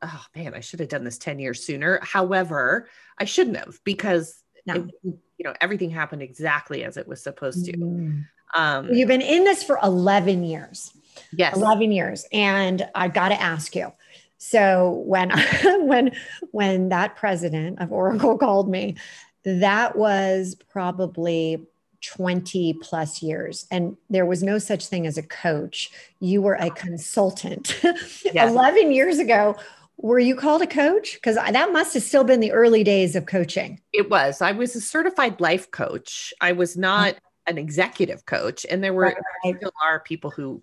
oh 0.00 0.24
man, 0.36 0.54
I 0.54 0.60
should 0.60 0.78
have 0.80 0.88
done 0.88 1.02
this 1.02 1.18
10 1.18 1.40
years 1.40 1.64
sooner. 1.64 1.98
However, 2.02 2.88
I 3.18 3.24
shouldn't 3.24 3.56
have 3.56 3.80
because 3.82 4.42
no. 4.64 4.74
it, 4.74 4.94
you 5.02 5.44
know 5.44 5.54
everything 5.60 5.90
happened 5.90 6.22
exactly 6.22 6.84
as 6.84 6.96
it 6.96 7.08
was 7.08 7.20
supposed 7.20 7.64
to. 7.66 7.72
Mm. 7.72 8.26
Um, 8.54 8.92
You've 8.92 9.08
been 9.08 9.20
in 9.20 9.42
this 9.42 9.64
for 9.64 9.78
11 9.82 10.44
years. 10.44 10.92
Yes. 11.32 11.56
11 11.56 11.90
years. 11.90 12.24
And 12.32 12.88
I 12.94 13.08
got 13.08 13.30
to 13.30 13.40
ask 13.40 13.74
you. 13.74 13.92
So 14.38 15.02
when 15.06 15.30
when 15.86 16.12
when 16.50 16.88
that 16.90 17.16
president 17.16 17.80
of 17.80 17.92
Oracle 17.92 18.38
called 18.38 18.68
me, 18.68 18.96
that 19.44 19.96
was 19.96 20.56
probably 20.70 21.66
20 22.02 22.74
plus 22.82 23.22
years. 23.22 23.66
And 23.70 23.96
there 24.10 24.26
was 24.26 24.42
no 24.42 24.58
such 24.58 24.86
thing 24.86 25.06
as 25.06 25.16
a 25.16 25.22
coach. 25.22 25.90
You 26.20 26.42
were 26.42 26.54
a 26.54 26.70
consultant. 26.70 27.80
Yes. 28.32 28.50
11 28.50 28.90
years 28.90 29.18
ago 29.18 29.56
were 29.96 30.18
you 30.18 30.34
called 30.34 30.62
a 30.62 30.66
coach? 30.66 31.14
Because 31.14 31.36
that 31.36 31.72
must 31.72 31.94
have 31.94 32.02
still 32.02 32.24
been 32.24 32.40
the 32.40 32.52
early 32.52 32.82
days 32.84 33.14
of 33.14 33.26
coaching. 33.26 33.80
It 33.92 34.10
was. 34.10 34.42
I 34.42 34.52
was 34.52 34.74
a 34.74 34.80
certified 34.80 35.40
life 35.40 35.70
coach. 35.70 36.34
I 36.40 36.52
was 36.52 36.76
not 36.76 37.14
mm-hmm. 37.14 37.50
an 37.50 37.58
executive 37.58 38.26
coach. 38.26 38.66
And 38.68 38.82
there 38.82 38.92
were 38.92 39.14
right. 39.44 39.56
still 39.56 39.72
are 39.82 40.00
people 40.00 40.30
who 40.30 40.62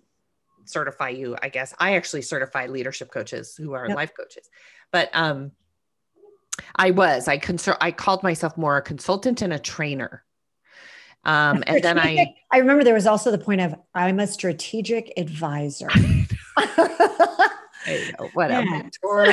certify 0.72 1.08
you 1.08 1.36
i 1.42 1.48
guess 1.48 1.74
i 1.78 1.94
actually 1.94 2.22
certify 2.22 2.66
leadership 2.66 3.10
coaches 3.10 3.54
who 3.56 3.72
are 3.74 3.86
yep. 3.88 3.96
life 3.96 4.12
coaches 4.16 4.48
but 4.90 5.10
um 5.12 5.52
i 6.76 6.90
was 6.90 7.28
i 7.28 7.36
consult 7.36 7.76
i 7.80 7.90
called 7.90 8.22
myself 8.22 8.56
more 8.56 8.76
a 8.76 8.82
consultant 8.82 9.42
and 9.42 9.52
a 9.52 9.58
trainer 9.58 10.24
um, 11.24 11.62
and 11.66 11.82
then 11.82 11.98
I, 11.98 12.34
I 12.52 12.58
remember 12.58 12.84
there 12.84 12.94
was 12.94 13.06
also 13.06 13.30
the 13.30 13.38
point 13.38 13.60
of 13.60 13.74
I'm 13.94 14.18
a 14.20 14.26
strategic 14.26 15.12
advisor. 15.16 15.88
what 18.34 18.50
a 18.50 18.64
mentor. 18.64 19.26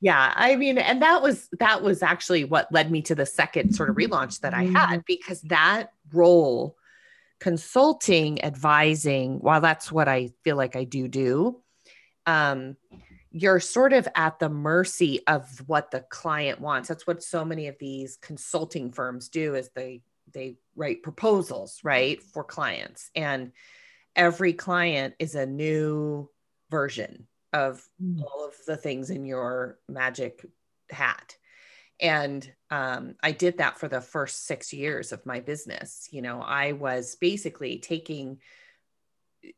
Yeah, 0.00 0.32
I 0.34 0.56
mean, 0.56 0.78
and 0.78 1.02
that 1.02 1.22
was 1.22 1.48
that 1.58 1.82
was 1.82 2.02
actually 2.02 2.44
what 2.44 2.72
led 2.72 2.90
me 2.90 3.02
to 3.02 3.14
the 3.14 3.26
second 3.26 3.74
sort 3.74 3.90
of 3.90 3.96
relaunch 3.96 4.40
that 4.40 4.54
I 4.54 4.62
had 4.64 4.88
mm-hmm. 4.88 5.00
because 5.06 5.42
that 5.42 5.90
role, 6.12 6.76
consulting, 7.40 8.44
advising, 8.44 9.38
while 9.40 9.60
that's 9.60 9.90
what 9.90 10.08
I 10.08 10.30
feel 10.44 10.56
like 10.56 10.76
I 10.76 10.84
do 10.84 11.08
do, 11.08 11.60
um, 12.26 12.76
you're 13.32 13.60
sort 13.60 13.92
of 13.92 14.06
at 14.14 14.38
the 14.38 14.48
mercy 14.48 15.20
of 15.26 15.48
what 15.66 15.90
the 15.90 16.00
client 16.00 16.60
wants. 16.60 16.88
That's 16.88 17.06
what 17.06 17.22
so 17.22 17.44
many 17.44 17.68
of 17.68 17.76
these 17.78 18.18
consulting 18.20 18.92
firms 18.92 19.28
do 19.28 19.54
is 19.54 19.70
they 19.74 20.02
they 20.32 20.56
write 20.76 21.02
proposals 21.02 21.80
right 21.82 22.22
for 22.22 22.44
clients 22.44 23.10
and 23.16 23.50
every 24.14 24.52
client 24.52 25.14
is 25.18 25.34
a 25.34 25.46
new 25.46 26.28
version 26.70 27.26
of 27.52 27.84
mm. 28.00 28.22
all 28.22 28.46
of 28.46 28.54
the 28.66 28.76
things 28.76 29.10
in 29.10 29.24
your 29.24 29.78
magic 29.88 30.46
hat 30.90 31.36
and 32.00 32.50
um, 32.70 33.14
i 33.22 33.32
did 33.32 33.58
that 33.58 33.78
for 33.78 33.88
the 33.88 34.00
first 34.00 34.46
six 34.46 34.72
years 34.72 35.12
of 35.12 35.24
my 35.26 35.40
business. 35.40 36.08
You 36.10 36.22
know 36.22 36.40
i 36.40 36.72
was 36.72 37.16
basically 37.16 37.78
taking 37.78 38.38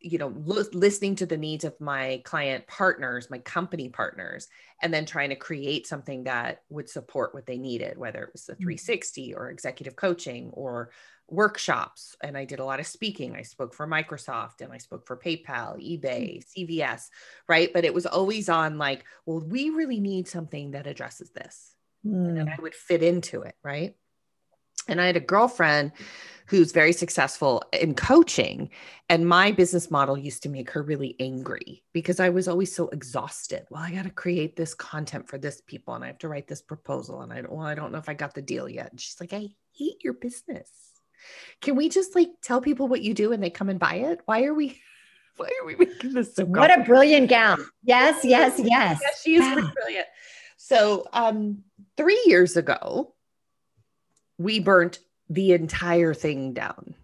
you 0.00 0.18
know 0.18 0.32
l- 0.48 0.64
listening 0.72 1.16
to 1.16 1.26
the 1.26 1.36
needs 1.36 1.64
of 1.64 1.80
my 1.80 2.22
client 2.24 2.66
partners 2.66 3.30
my 3.30 3.38
company 3.38 3.88
partners 3.88 4.48
and 4.80 4.94
then 4.94 5.04
trying 5.04 5.30
to 5.30 5.36
create 5.36 5.86
something 5.86 6.24
that 6.24 6.62
would 6.68 6.88
support 6.88 7.34
what 7.34 7.46
they 7.46 7.58
needed 7.58 7.98
whether 7.98 8.22
it 8.22 8.32
was 8.32 8.46
the 8.46 8.54
mm. 8.54 8.58
360 8.58 9.34
or 9.34 9.50
executive 9.50 9.96
coaching 9.96 10.50
or 10.52 10.90
workshops. 11.28 12.14
And 12.22 12.36
i 12.36 12.44
did 12.44 12.58
a 12.58 12.64
lot 12.64 12.80
of 12.80 12.86
speaking. 12.86 13.34
I 13.34 13.42
spoke 13.42 13.74
for 13.74 13.86
microsoft 13.86 14.60
and 14.60 14.72
i 14.72 14.78
spoke 14.78 15.06
for 15.06 15.16
paypal 15.16 15.78
ebay 15.80 16.38
mm. 16.38 16.44
cvs 16.56 17.08
right? 17.48 17.72
But 17.72 17.84
it 17.84 17.94
was 17.94 18.06
always 18.06 18.48
on 18.48 18.78
like 18.78 19.04
well 19.26 19.40
we 19.40 19.70
really 19.70 20.00
need 20.00 20.28
something 20.28 20.72
that 20.72 20.86
addresses 20.86 21.30
this 21.30 21.74
mm. 22.06 22.28
and 22.28 22.36
then 22.36 22.48
i 22.48 22.60
would 22.60 22.74
fit 22.74 23.02
into 23.02 23.42
it 23.42 23.54
right 23.62 23.94
and 24.88 25.00
I 25.00 25.06
had 25.06 25.16
a 25.16 25.20
girlfriend 25.20 25.92
who's 26.46 26.72
very 26.72 26.92
successful 26.92 27.62
in 27.72 27.94
coaching. 27.94 28.70
And 29.08 29.26
my 29.26 29.52
business 29.52 29.90
model 29.90 30.18
used 30.18 30.42
to 30.42 30.48
make 30.48 30.70
her 30.70 30.82
really 30.82 31.14
angry 31.20 31.84
because 31.92 32.18
I 32.20 32.30
was 32.30 32.48
always 32.48 32.74
so 32.74 32.88
exhausted. 32.88 33.64
Well, 33.70 33.82
I 33.82 33.92
got 33.92 34.04
to 34.04 34.10
create 34.10 34.56
this 34.56 34.74
content 34.74 35.28
for 35.28 35.38
this 35.38 35.62
people 35.66 35.94
and 35.94 36.02
I 36.02 36.08
have 36.08 36.18
to 36.18 36.28
write 36.28 36.48
this 36.48 36.62
proposal. 36.62 37.22
And 37.22 37.32
I 37.32 37.42
don't, 37.42 37.52
well, 37.52 37.66
I 37.66 37.74
don't 37.74 37.92
know 37.92 37.98
if 37.98 38.08
I 38.08 38.14
got 38.14 38.34
the 38.34 38.42
deal 38.42 38.68
yet. 38.68 38.90
And 38.90 39.00
she's 39.00 39.20
like, 39.20 39.32
I 39.32 39.50
hate 39.72 40.02
your 40.02 40.14
business. 40.14 40.68
Can 41.60 41.76
we 41.76 41.88
just 41.88 42.16
like 42.16 42.30
tell 42.42 42.60
people 42.60 42.88
what 42.88 43.02
you 43.02 43.14
do 43.14 43.32
and 43.32 43.42
they 43.42 43.50
come 43.50 43.68
and 43.68 43.78
buy 43.78 43.94
it? 43.94 44.20
Why 44.24 44.44
are 44.44 44.54
we? 44.54 44.80
Why 45.36 45.48
are 45.60 45.64
we 45.64 45.76
making 45.76 46.12
this 46.12 46.34
so? 46.34 46.44
What 46.44 46.76
a 46.76 46.82
brilliant 46.82 47.30
gal! 47.30 47.56
Yes, 47.82 48.22
yes, 48.22 48.58
yes. 48.62 49.00
yes 49.00 49.22
she 49.22 49.36
is 49.36 49.40
yeah. 49.40 49.70
brilliant. 49.72 50.06
So, 50.58 51.06
um, 51.12 51.64
three 51.96 52.22
years 52.26 52.56
ago, 52.56 53.14
we 54.38 54.60
burnt 54.60 54.98
the 55.28 55.52
entire 55.52 56.14
thing 56.14 56.52
down. 56.52 56.94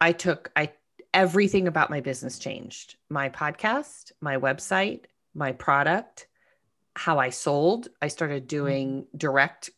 I 0.00 0.12
took 0.12 0.50
I 0.54 0.72
everything 1.14 1.66
about 1.66 1.90
my 1.90 2.00
business 2.00 2.38
changed. 2.38 2.96
My 3.08 3.28
podcast, 3.28 4.12
my 4.20 4.36
website, 4.36 5.04
my 5.34 5.52
product, 5.52 6.26
how 6.94 7.18
I 7.18 7.30
sold. 7.30 7.88
I 8.02 8.08
started 8.08 8.46
doing 8.46 9.02
mm-hmm. 9.02 9.16
direct 9.16 9.70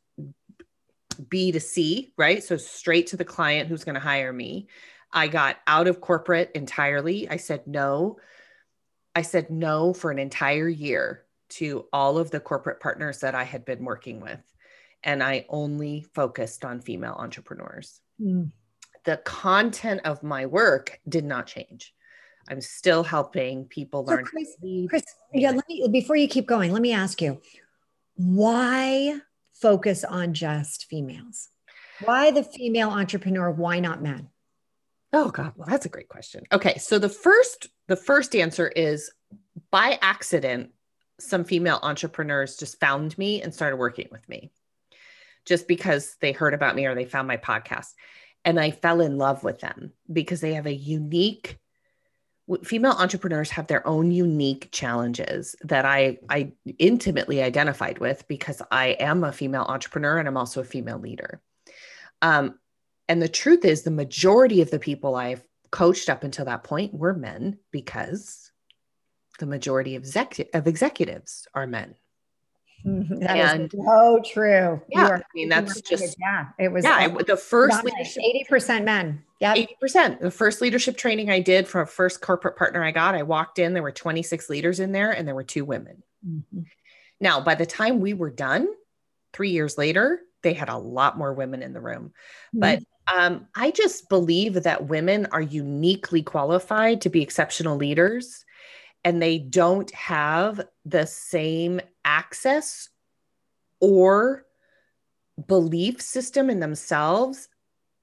B 1.29 1.53
to 1.53 1.61
C, 1.61 2.13
right? 2.17 2.43
So 2.43 2.57
straight 2.57 3.09
to 3.09 3.17
the 3.17 3.25
client 3.25 3.69
who's 3.69 3.85
going 3.85 3.95
to 3.95 4.01
hire 4.01 4.33
me. 4.33 4.69
I 5.13 5.29
got 5.29 5.57
out 5.67 5.89
of 5.89 6.01
corporate 6.01 6.51
entirely. 6.55 7.29
I 7.29 7.37
said 7.37 7.67
no. 7.67 8.19
I 9.15 9.23
said 9.23 9.51
no 9.51 9.93
for 9.93 10.11
an 10.11 10.19
entire 10.19 10.69
year 10.69 11.25
to 11.51 11.87
all 11.93 12.19
of 12.19 12.31
the 12.31 12.41
corporate 12.41 12.81
partners 12.81 13.21
that 13.21 13.35
I 13.35 13.45
had 13.45 13.65
been 13.65 13.85
working 13.85 14.21
with 14.21 14.41
and 15.03 15.23
I 15.23 15.47
only 15.49 16.07
focused 16.15 16.65
on 16.65 16.81
female 16.81 17.15
entrepreneurs. 17.19 18.01
Mm. 18.21 18.51
The 19.05 19.17
content 19.19 20.03
of 20.05 20.23
my 20.23 20.47
work 20.47 21.01
did 21.09 21.25
not 21.25 21.47
change. 21.47 21.95
I'm 22.49 22.61
still 22.61 23.03
helping 23.03 23.65
people 23.65 24.05
so 24.07 24.13
learn. 24.13 24.25
Kris, 24.25 24.57
Kris, 24.89 25.05
yeah, 25.33 25.51
let 25.51 25.69
me 25.69 25.89
before 25.91 26.17
you 26.17 26.29
keep 26.29 26.47
going, 26.47 26.73
let 26.73 26.83
me 26.83 26.93
ask 26.93 27.23
you, 27.23 27.41
why 28.17 29.19
focus 29.55 30.05
on 30.05 30.35
just 30.35 30.87
females? 30.87 31.49
Why 32.05 32.31
the 32.31 32.43
female 32.43 32.91
entrepreneur? 32.91 33.51
Why 33.51 33.79
not 33.81 34.03
men? 34.03 34.29
Oh 35.13 35.31
God, 35.31 35.53
well, 35.57 35.69
that's 35.69 35.87
a 35.87 35.91
great 35.91 36.09
question. 36.09 36.45
Okay, 36.53 36.79
so 36.79 36.99
the 36.99 37.09
first 37.09 37.69
the 37.89 37.97
first 37.97 38.35
answer 38.35 38.69
is 38.69 39.11
by 39.71 39.99
accident, 40.03 40.71
some 41.21 41.45
female 41.45 41.79
entrepreneurs 41.83 42.57
just 42.57 42.81
found 42.81 43.17
me 43.19 43.43
and 43.43 43.55
started 43.55 43.77
working 43.77 44.09
with 44.11 44.29
me 44.29 44.51
just 45.45 45.69
because 45.69 46.17
they 46.21 46.33
heard 46.33 46.55
about 46.55 46.77
me 46.77 46.87
or 46.87 46.95
they 46.95 47.05
found 47.05 47.29
my 47.29 47.37
podcast. 47.37 47.95
And 48.45 48.59
I 48.59 48.71
fell 48.71 49.01
in 49.01 49.19
love 49.19 49.45
with 49.45 49.61
them 49.61 49.93
because 50.11 50.41
they 50.41 50.55
have 50.55 50.67
a 50.67 50.75
unique 50.75 51.59
female 52.65 52.93
entrepreneurs 52.93 53.51
have 53.51 53.69
their 53.69 53.87
own 53.87 54.11
unique 54.11 54.71
challenges 54.73 55.55
that 55.63 55.85
I 55.85 56.19
I 56.29 56.53
intimately 56.79 57.43
identified 57.43 57.99
with 57.99 58.27
because 58.27 58.61
I 58.71 58.89
am 58.99 59.23
a 59.23 59.33
female 59.33 59.67
entrepreneur 59.69 60.19
and 60.19 60.27
I'm 60.27 60.37
also 60.37 60.61
a 60.61 60.65
female 60.65 60.99
leader. 60.99 61.41
Um, 62.23 62.59
and 63.09 63.23
the 63.23 63.29
truth 63.29 63.65
is, 63.65 63.83
the 63.83 63.91
majority 63.91 64.63
of 64.63 64.71
the 64.71 64.79
people 64.79 65.15
I've 65.15 65.45
coached 65.71 66.09
up 66.09 66.25
until 66.25 66.47
that 66.47 66.65
point 66.65 66.93
were 66.93 67.15
men 67.15 67.59
because 67.71 68.50
the 69.41 69.47
majority 69.47 69.97
of, 69.97 70.03
exec- 70.03 70.55
of 70.55 70.69
executives 70.69 71.49
are 71.53 71.67
men. 71.67 71.97
That 72.85 73.37
and, 73.37 73.65
is 73.65 73.71
so 73.85 74.23
true. 74.25 74.81
Yeah, 74.89 75.09
I 75.09 75.21
mean 75.35 75.51
that's 75.51 75.83
just 75.83 76.17
yeah. 76.19 76.47
It 76.59 76.73
was 76.73 76.85
yeah. 76.85 77.09
the 77.09 77.37
first 77.37 77.85
eighty 78.19 78.47
percent 78.49 78.87
men. 78.87 79.23
Yeah, 79.39 79.53
eighty 79.55 79.77
percent. 79.79 80.21
The 80.21 80.31
first 80.31 80.63
leadership 80.63 80.97
training 80.97 81.31
I 81.31 81.41
did 81.41 81.69
for 81.69 81.83
a 81.83 81.87
first 81.87 82.23
corporate 82.23 82.57
partner 82.57 82.83
I 82.83 82.91
got, 82.91 83.15
I 83.15 83.23
walked 83.23 83.59
in. 83.59 83.75
There 83.75 83.83
were 83.83 83.93
twenty 83.93 84.23
six 84.23 84.49
leaders 84.49 84.81
in 84.81 84.93
there, 84.93 85.11
and 85.11 85.29
there 85.29 85.35
were 85.35 85.45
two 85.45 85.67
women. 85.67 86.03
Mm-hmm. 86.27 86.63
Now, 87.21 87.41
by 87.41 87.55
the 87.55 87.67
time 87.67 88.01
we 88.01 88.15
were 88.15 88.31
done, 88.31 88.67
three 89.35 89.51
years 89.51 89.77
later, 89.77 90.21
they 90.43 90.55
had 90.55 90.71
a 90.71 90.79
lot 90.79 91.19
more 91.19 91.35
women 91.35 91.63
in 91.63 91.75
the 91.75 91.83
room. 91.83 92.15
Mm-hmm. 92.55 92.61
But 92.61 92.83
um, 93.15 93.47
I 93.55 93.73
just 93.73 94.09
believe 94.09 94.55
that 94.55 94.89
women 94.89 95.27
are 95.33 95.43
uniquely 95.43 96.23
qualified 96.23 97.03
to 97.03 97.11
be 97.11 97.21
exceptional 97.21 97.77
leaders 97.77 98.47
and 99.05 99.21
they 99.21 99.39
don't 99.39 99.91
have 99.93 100.61
the 100.85 101.07
same 101.07 101.81
access 102.05 102.89
or 103.81 104.45
belief 105.47 106.01
system 106.01 106.51
in 106.51 106.61
themselves 106.61 107.49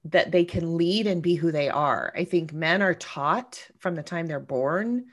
that 0.04 0.30
they 0.32 0.44
can 0.44 0.76
lead 0.76 1.06
and 1.06 1.22
be 1.22 1.34
who 1.34 1.52
they 1.52 1.68
are. 1.68 2.12
I 2.16 2.24
think 2.24 2.52
men 2.52 2.82
are 2.82 2.94
taught 2.94 3.68
from 3.78 3.94
the 3.94 4.02
time 4.02 4.26
they're 4.26 4.40
born 4.40 5.06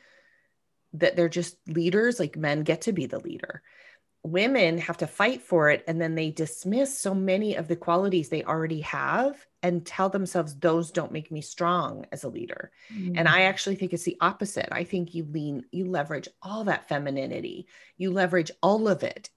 that 0.94 1.16
they're 1.16 1.30
just 1.30 1.58
leaders, 1.68 2.20
like 2.20 2.38
men 2.38 2.64
get 2.64 2.82
to 2.82 2.94
be 2.94 3.06
the 3.06 3.20
leader. 3.20 3.62
Women 4.26 4.80
have 4.80 4.98
to 4.98 5.08
fight 5.08 5.42
for 5.42 5.70
it 5.70 5.84
and 5.88 6.02
then 6.02 6.16
they 6.16 6.32
dismiss 6.32 6.98
so 6.98 7.14
many 7.14 7.56
of 7.56 7.68
the 7.68 7.76
qualities 7.76 8.30
they 8.30 8.44
already 8.44 8.82
have 8.82 9.46
and 9.62 9.86
tell 9.86 10.10
themselves 10.10 10.56
those 10.56 10.92
don't 10.92 11.12
make 11.12 11.32
me 11.32 11.42
strong 11.42 12.06
as 12.12 12.24
a 12.24 12.30
leader. 12.30 12.72
Mm. 12.94 13.14
And 13.18 13.28
I 13.28 13.44
actually 13.44 13.76
think 13.76 13.94
it's 13.94 14.04
the 14.04 14.18
opposite. 14.22 14.70
I 14.72 14.84
think 14.84 15.14
you 15.14 15.26
lean, 15.26 15.66
you 15.72 15.86
leverage 15.86 16.28
all 16.42 16.64
that 16.66 16.90
femininity, 16.90 17.68
you 17.98 18.12
leverage 18.12 18.52
all 18.62 18.88
of 18.88 19.04
it. 19.04 19.30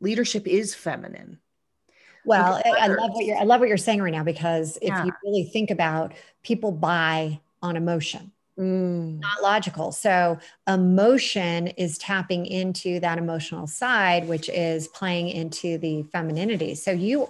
Leadership 0.00 0.46
is 0.46 0.74
feminine 0.74 1.40
well, 2.26 2.60
I, 2.64 2.70
I, 2.70 2.86
love 2.88 3.10
what 3.12 3.24
you're 3.24 3.38
I 3.38 3.44
love 3.44 3.60
what 3.60 3.68
you're 3.68 3.78
saying 3.78 4.02
right 4.02 4.12
now 4.12 4.24
because 4.24 4.76
if 4.82 4.88
yeah. 4.88 5.04
you 5.04 5.12
really 5.24 5.44
think 5.44 5.70
about 5.70 6.12
people 6.42 6.72
buy 6.72 7.40
on 7.62 7.76
emotion. 7.76 8.32
Mm. 8.58 9.20
Not 9.20 9.42
logical. 9.42 9.92
So, 9.92 10.38
emotion 10.66 11.68
is 11.68 11.98
tapping 11.98 12.46
into 12.46 13.00
that 13.00 13.18
emotional 13.18 13.66
side, 13.66 14.26
which 14.28 14.48
is 14.48 14.88
playing 14.88 15.28
into 15.28 15.76
the 15.76 16.04
femininity. 16.04 16.74
So, 16.74 16.90
you, 16.90 17.28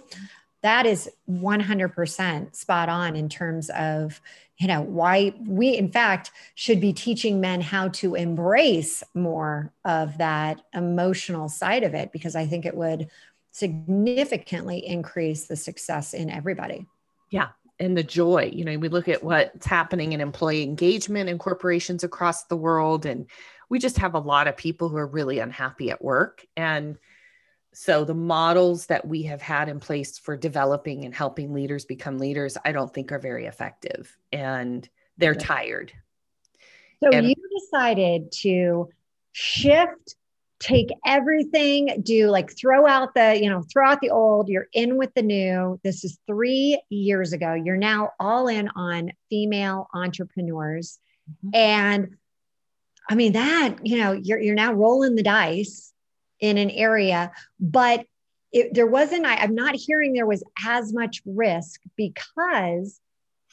that 0.63 0.87
is 0.87 1.11
100% 1.29 2.55
spot 2.55 2.89
on 2.89 3.17
in 3.17 3.29
terms 3.29 3.71
of, 3.71 4.21
you 4.59 4.69
know, 4.69 4.83
why 4.83 5.35
we, 5.45 5.77
in 5.77 5.91
fact, 5.91 6.31
should 6.55 6.81
be 6.81 6.93
teaching 6.93 7.41
men 7.41 7.61
how 7.61 7.89
to 7.89 8.15
embrace 8.15 9.03
more 9.13 9.73
of 9.85 10.19
that 10.19 10.63
emotional 10.75 11.49
side 11.49 11.83
of 11.83 11.95
it, 11.95 12.13
because 12.13 12.37
I 12.37 12.47
think 12.47 12.65
it 12.65 12.77
would 12.77 13.09
significantly 13.51 14.87
increase 14.87 15.47
the 15.47 15.57
success 15.57 16.15
in 16.15 16.31
everybody. 16.31 16.87
Yeah. 17.31 17.49
And 17.79 17.97
the 17.97 18.03
joy, 18.03 18.51
you 18.55 18.65
know, 18.65 18.79
we 18.79 18.89
look 18.89 19.09
at 19.09 19.23
what's 19.23 19.67
happening 19.67 20.13
in 20.13 20.21
employee 20.21 20.63
engagement 20.63 21.29
in 21.29 21.39
corporations 21.39 22.05
across 22.05 22.45
the 22.45 22.57
world, 22.57 23.05
and 23.05 23.27
we 23.69 23.79
just 23.79 23.99
have 23.99 24.15
a 24.15 24.19
lot 24.19 24.49
of 24.49 24.57
people 24.57 24.89
who 24.89 24.97
are 24.97 25.07
really 25.07 25.39
unhappy 25.39 25.91
at 25.91 26.03
work. 26.03 26.47
And 26.57 26.97
so 27.75 28.07
the 28.07 28.15
models 28.15 28.87
that 28.87 29.07
we 29.07 29.25
have 29.25 29.43
had 29.43 29.69
in 29.69 29.81
place 29.81 30.19
for 30.19 30.35
developing 30.35 31.05
and 31.05 31.15
helping 31.15 31.53
leaders 31.53 31.85
become 31.85 32.19
leaders, 32.19 32.57
I 32.65 32.73
don't 32.73 32.93
think 32.93 33.13
are 33.13 33.19
very 33.19 33.45
effective 33.45 34.17
and 34.33 34.89
they're 35.19 35.35
tired. 35.35 35.93
So 37.03 37.11
and- 37.13 37.29
you 37.29 37.35
decided 37.61 38.33
to 38.41 38.89
shift 39.33 40.17
take 40.59 40.89
everything, 41.05 42.03
do 42.03 42.29
like 42.29 42.57
throw 42.57 42.87
out 42.87 43.15
the, 43.15 43.39
you 43.41 43.51
know, 43.51 43.63
throw 43.71 43.89
out 43.89 44.01
the 44.01 44.11
old, 44.11 44.49
you're 44.49 44.69
in 44.73 44.97
with 44.97 45.13
the 45.15 45.23
new. 45.23 45.79
This 45.85 46.05
is 46.05 46.19
three 46.27 46.81
years 46.89 47.33
ago. 47.33 47.55
You're 47.55 47.77
now 47.77 48.11
all 48.19 48.49
in 48.49 48.69
on 48.69 49.13
female 49.29 49.89
entrepreneurs. 49.93 50.99
Mm-hmm. 51.31 51.51
And 51.55 52.17
I 53.09 53.15
mean, 53.15 53.33
that, 53.33 53.77
you 53.85 53.99
know, 53.99 54.13
you're, 54.13 54.41
you're 54.41 54.55
now 54.55 54.73
rolling 54.73 55.15
the 55.15 55.23
dice 55.23 55.93
in 56.41 56.59
an 56.59 56.71
area, 56.71 57.33
but 57.61 58.07
it, 58.53 58.73
there 58.73 58.87
wasn't, 58.87 59.27
I, 59.27 59.37
I'm 59.37 59.55
not 59.55 59.75
hearing 59.75 60.13
there 60.13 60.27
was 60.27 60.43
as 60.67 60.93
much 60.93 61.23
risk 61.27 61.81
because 61.97 62.99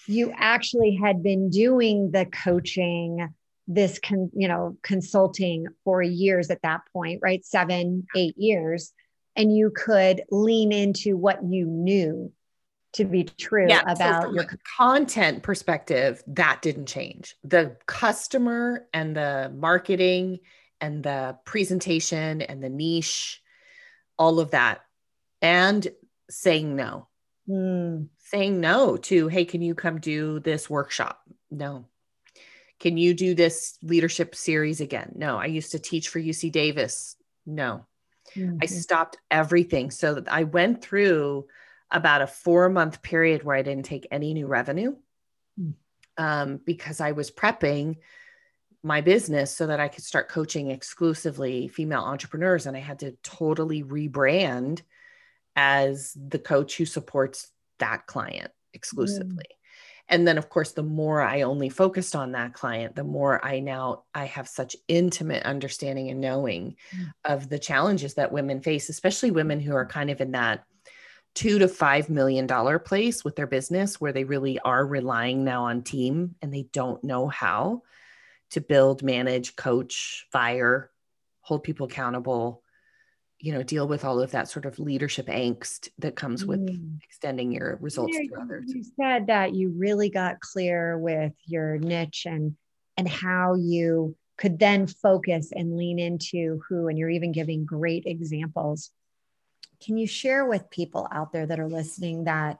you 0.07 0.33
actually 0.35 0.95
had 1.01 1.21
been 1.21 1.49
doing 1.49 2.11
the 2.11 2.25
coaching 2.25 3.33
this 3.67 3.99
con, 3.99 4.29
you 4.33 4.47
know 4.47 4.77
consulting 4.81 5.67
for 5.83 6.01
years 6.01 6.49
at 6.49 6.61
that 6.63 6.81
point 6.91 7.19
right? 7.21 7.45
Seven 7.45 8.05
eight 8.15 8.37
years. 8.37 8.91
And 9.35 9.55
you 9.55 9.71
could 9.75 10.21
lean 10.29 10.71
into 10.71 11.17
what 11.17 11.39
you 11.43 11.65
knew 11.65 12.31
to 12.93 13.05
be 13.05 13.23
true 13.23 13.65
yeah, 13.67 13.81
about 13.87 14.23
so 14.23 14.33
your 14.33 14.45
content 14.77 15.41
perspective 15.41 16.23
that 16.27 16.61
didn't 16.61 16.85
change. 16.85 17.35
The 17.43 17.75
customer 17.87 18.87
and 18.93 19.15
the 19.15 19.51
marketing 19.55 20.39
and 20.79 21.01
the 21.01 21.37
presentation 21.45 22.43
and 22.43 22.63
the 22.63 22.69
niche 22.69 23.41
all 24.19 24.39
of 24.39 24.51
that 24.51 24.81
and 25.41 25.87
saying 26.29 26.75
no. 26.75 27.07
Mm. 27.49 28.07
saying 28.19 28.61
no 28.61 28.95
to 28.95 29.27
hey 29.27 29.43
can 29.43 29.61
you 29.61 29.75
come 29.75 29.99
do 29.99 30.39
this 30.39 30.69
workshop? 30.69 31.21
No 31.51 31.87
can 32.83 32.97
you 32.97 33.13
do 33.13 33.33
this 33.33 33.77
leadership 33.81 34.35
series 34.35 34.81
again? 34.81 35.13
No, 35.15 35.37
I 35.37 35.45
used 35.45 35.71
to 35.71 35.79
teach 35.79 36.09
for 36.09 36.19
UC 36.19 36.51
Davis. 36.51 37.15
No, 37.45 37.85
mm-hmm. 38.35 38.57
I 38.61 38.65
stopped 38.65 39.15
everything. 39.31 39.89
So 39.89 40.21
I 40.29 40.43
went 40.43 40.83
through 40.83 41.45
about 41.89 42.21
a 42.21 42.27
four 42.27 42.67
month 42.67 43.01
period 43.01 43.41
where 43.41 43.55
I 43.55 43.61
didn't 43.61 43.85
take 43.85 44.05
any 44.11 44.33
new 44.33 44.47
revenue 44.47 44.97
mm. 45.57 45.75
um, 46.17 46.59
because 46.65 46.99
I 46.99 47.13
was 47.13 47.31
prepping 47.31 47.99
my 48.83 48.99
business 48.99 49.55
so 49.55 49.67
that 49.67 49.79
I 49.79 49.87
could 49.87 50.03
start 50.03 50.27
coaching 50.27 50.69
exclusively 50.69 51.69
female 51.69 52.01
entrepreneurs. 52.01 52.65
And 52.65 52.75
I 52.75 52.81
had 52.81 52.99
to 52.99 53.15
totally 53.23 53.81
rebrand 53.81 54.81
as 55.55 56.11
the 56.17 56.39
coach 56.39 56.75
who 56.75 56.83
supports 56.83 57.49
that 57.79 58.07
client 58.07 58.51
exclusively. 58.73 59.45
Mm 59.49 59.62
and 60.13 60.27
then 60.27 60.37
of 60.37 60.47
course 60.47 60.73
the 60.73 60.83
more 60.83 61.21
i 61.21 61.41
only 61.41 61.69
focused 61.69 62.15
on 62.15 62.31
that 62.31 62.53
client 62.53 62.95
the 62.95 63.03
more 63.03 63.43
i 63.45 63.59
now 63.59 64.03
i 64.13 64.25
have 64.25 64.47
such 64.47 64.75
intimate 64.87 65.43
understanding 65.43 66.09
and 66.09 66.21
knowing 66.21 66.75
mm. 66.95 67.11
of 67.25 67.49
the 67.49 67.59
challenges 67.59 68.13
that 68.13 68.31
women 68.31 68.61
face 68.61 68.89
especially 68.89 69.31
women 69.31 69.59
who 69.59 69.75
are 69.75 69.85
kind 69.85 70.09
of 70.09 70.21
in 70.21 70.31
that 70.31 70.63
two 71.33 71.57
to 71.59 71.67
five 71.67 72.09
million 72.09 72.45
dollar 72.45 72.77
place 72.77 73.25
with 73.25 73.35
their 73.35 73.47
business 73.47 73.99
where 73.99 74.13
they 74.13 74.23
really 74.23 74.59
are 74.59 74.85
relying 74.85 75.43
now 75.43 75.65
on 75.65 75.81
team 75.81 76.35
and 76.41 76.53
they 76.53 76.67
don't 76.71 77.03
know 77.03 77.27
how 77.27 77.81
to 78.51 78.61
build 78.61 79.01
manage 79.01 79.55
coach 79.55 80.27
fire 80.31 80.91
hold 81.41 81.63
people 81.63 81.87
accountable 81.87 82.62
you 83.43 83.51
know 83.51 83.61
deal 83.61 83.89
with 83.89 84.05
all 84.05 84.21
of 84.21 84.31
that 84.31 84.47
sort 84.47 84.65
of 84.65 84.79
leadership 84.79 85.27
angst 85.27 85.89
that 85.99 86.15
comes 86.15 86.45
with 86.45 86.65
mm. 86.65 86.97
extending 87.03 87.51
your 87.51 87.77
results 87.81 88.15
to 88.15 88.41
others 88.41 88.73
you 88.73 88.83
said 88.99 89.27
that 89.27 89.53
you 89.53 89.69
really 89.77 90.09
got 90.09 90.39
clear 90.39 90.97
with 90.97 91.33
your 91.45 91.77
niche 91.77 92.25
and 92.25 92.55
and 92.95 93.07
how 93.07 93.53
you 93.55 94.15
could 94.37 94.57
then 94.59 94.87
focus 94.87 95.51
and 95.53 95.75
lean 95.75 95.99
into 95.99 96.61
who 96.69 96.87
and 96.87 96.97
you're 96.97 97.09
even 97.09 97.33
giving 97.33 97.65
great 97.65 98.05
examples 98.05 98.91
can 99.83 99.97
you 99.97 100.07
share 100.07 100.45
with 100.45 100.69
people 100.69 101.05
out 101.11 101.33
there 101.33 101.45
that 101.45 101.59
are 101.59 101.67
listening 101.67 102.23
that 102.23 102.59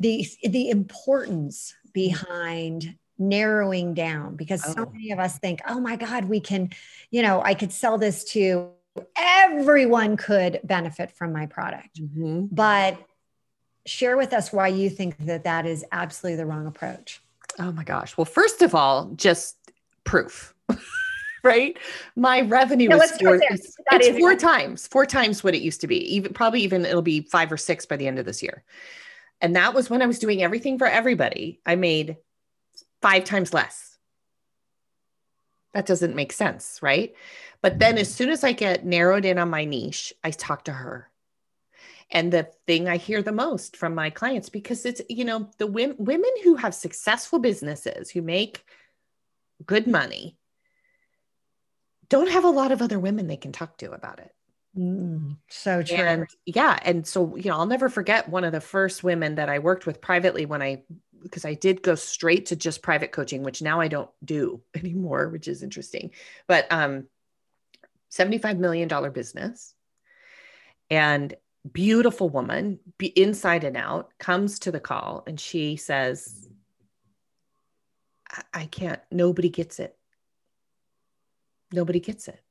the 0.00 0.26
the 0.42 0.70
importance 0.70 1.72
behind 1.92 2.96
narrowing 3.16 3.94
down 3.94 4.34
because 4.34 4.60
oh. 4.66 4.74
so 4.74 4.90
many 4.92 5.12
of 5.12 5.20
us 5.20 5.38
think 5.38 5.60
oh 5.68 5.78
my 5.78 5.94
god 5.94 6.24
we 6.24 6.40
can 6.40 6.68
you 7.12 7.22
know 7.22 7.40
i 7.44 7.54
could 7.54 7.70
sell 7.70 7.96
this 7.96 8.24
to 8.24 8.72
everyone 9.16 10.16
could 10.16 10.60
benefit 10.64 11.10
from 11.10 11.32
my 11.32 11.46
product. 11.46 12.00
Mm-hmm. 12.00 12.46
But 12.52 12.98
share 13.86 14.16
with 14.16 14.32
us 14.32 14.52
why 14.52 14.68
you 14.68 14.88
think 14.88 15.16
that 15.26 15.44
that 15.44 15.66
is 15.66 15.84
absolutely 15.92 16.36
the 16.36 16.46
wrong 16.46 16.66
approach. 16.66 17.20
Oh 17.58 17.72
my 17.72 17.84
gosh. 17.84 18.16
Well, 18.16 18.24
first 18.24 18.62
of 18.62 18.74
all, 18.74 19.10
just 19.16 19.56
proof. 20.04 20.54
right? 21.44 21.76
My 22.16 22.40
revenue 22.40 22.90
is 22.90 23.12
four, 23.20 23.38
it's, 23.42 23.76
it's 23.92 24.18
four 24.18 24.34
times, 24.34 24.86
four 24.88 25.06
times 25.06 25.44
what 25.44 25.54
it 25.54 25.62
used 25.62 25.82
to 25.82 25.86
be. 25.86 26.14
Even 26.14 26.32
probably 26.32 26.60
even 26.62 26.84
it'll 26.84 27.02
be 27.02 27.20
five 27.20 27.52
or 27.52 27.56
six 27.56 27.86
by 27.86 27.96
the 27.96 28.06
end 28.06 28.18
of 28.18 28.24
this 28.24 28.42
year. 28.42 28.64
And 29.40 29.54
that 29.56 29.74
was 29.74 29.90
when 29.90 30.00
I 30.00 30.06
was 30.06 30.18
doing 30.18 30.42
everything 30.42 30.78
for 30.78 30.86
everybody. 30.86 31.60
I 31.66 31.76
made 31.76 32.16
five 33.02 33.24
times 33.24 33.52
less. 33.52 33.93
That 35.74 35.86
doesn't 35.86 36.14
make 36.14 36.32
sense, 36.32 36.78
right? 36.80 37.14
But 37.60 37.78
then 37.78 37.98
as 37.98 38.12
soon 38.12 38.30
as 38.30 38.44
I 38.44 38.52
get 38.52 38.86
narrowed 38.86 39.24
in 39.24 39.38
on 39.38 39.50
my 39.50 39.64
niche, 39.64 40.14
I 40.22 40.30
talk 40.30 40.64
to 40.64 40.72
her. 40.72 41.10
And 42.10 42.32
the 42.32 42.48
thing 42.66 42.88
I 42.88 42.96
hear 42.96 43.22
the 43.22 43.32
most 43.32 43.76
from 43.76 43.94
my 43.94 44.10
clients, 44.10 44.48
because 44.48 44.86
it's, 44.86 45.02
you 45.08 45.24
know, 45.24 45.50
the 45.58 45.66
women, 45.66 45.96
women 45.98 46.30
who 46.44 46.54
have 46.56 46.74
successful 46.74 47.40
businesses, 47.40 48.10
who 48.10 48.22
make 48.22 48.64
good 49.66 49.86
money, 49.86 50.36
don't 52.08 52.30
have 52.30 52.44
a 52.44 52.50
lot 52.50 52.70
of 52.70 52.82
other 52.82 53.00
women 53.00 53.26
they 53.26 53.36
can 53.36 53.52
talk 53.52 53.78
to 53.78 53.90
about 53.92 54.20
it. 54.20 54.32
Mm, 54.76 55.38
so 55.48 55.82
true. 55.82 55.96
And 55.96 56.26
yeah. 56.44 56.78
And 56.82 57.06
so, 57.06 57.34
you 57.36 57.50
know, 57.50 57.58
I'll 57.58 57.66
never 57.66 57.88
forget 57.88 58.28
one 58.28 58.44
of 58.44 58.52
the 58.52 58.60
first 58.60 59.02
women 59.02 59.36
that 59.36 59.48
I 59.48 59.58
worked 59.58 59.86
with 59.86 60.00
privately 60.00 60.46
when 60.46 60.62
I, 60.62 60.82
because 61.24 61.44
I 61.44 61.54
did 61.54 61.82
go 61.82 61.96
straight 61.96 62.46
to 62.46 62.56
just 62.56 62.82
private 62.82 63.10
coaching, 63.10 63.42
which 63.42 63.62
now 63.62 63.80
I 63.80 63.88
don't 63.88 64.10
do 64.24 64.62
anymore, 64.74 65.28
which 65.28 65.48
is 65.48 65.64
interesting. 65.64 66.12
But 66.46 66.70
um, 66.70 67.08
$75 68.12 68.58
million 68.58 68.88
business 69.12 69.74
and 70.90 71.34
beautiful 71.72 72.28
woman 72.28 72.78
be 72.98 73.06
inside 73.06 73.64
and 73.64 73.76
out 73.76 74.10
comes 74.18 74.58
to 74.60 74.70
the 74.70 74.80
call 74.80 75.24
and 75.26 75.40
she 75.40 75.76
says 75.76 76.46
I, 78.30 78.42
I 78.52 78.66
can't 78.66 79.00
nobody 79.10 79.48
gets 79.48 79.80
it 79.80 79.96
nobody 81.72 82.00
gets 82.00 82.28
it 82.28 82.43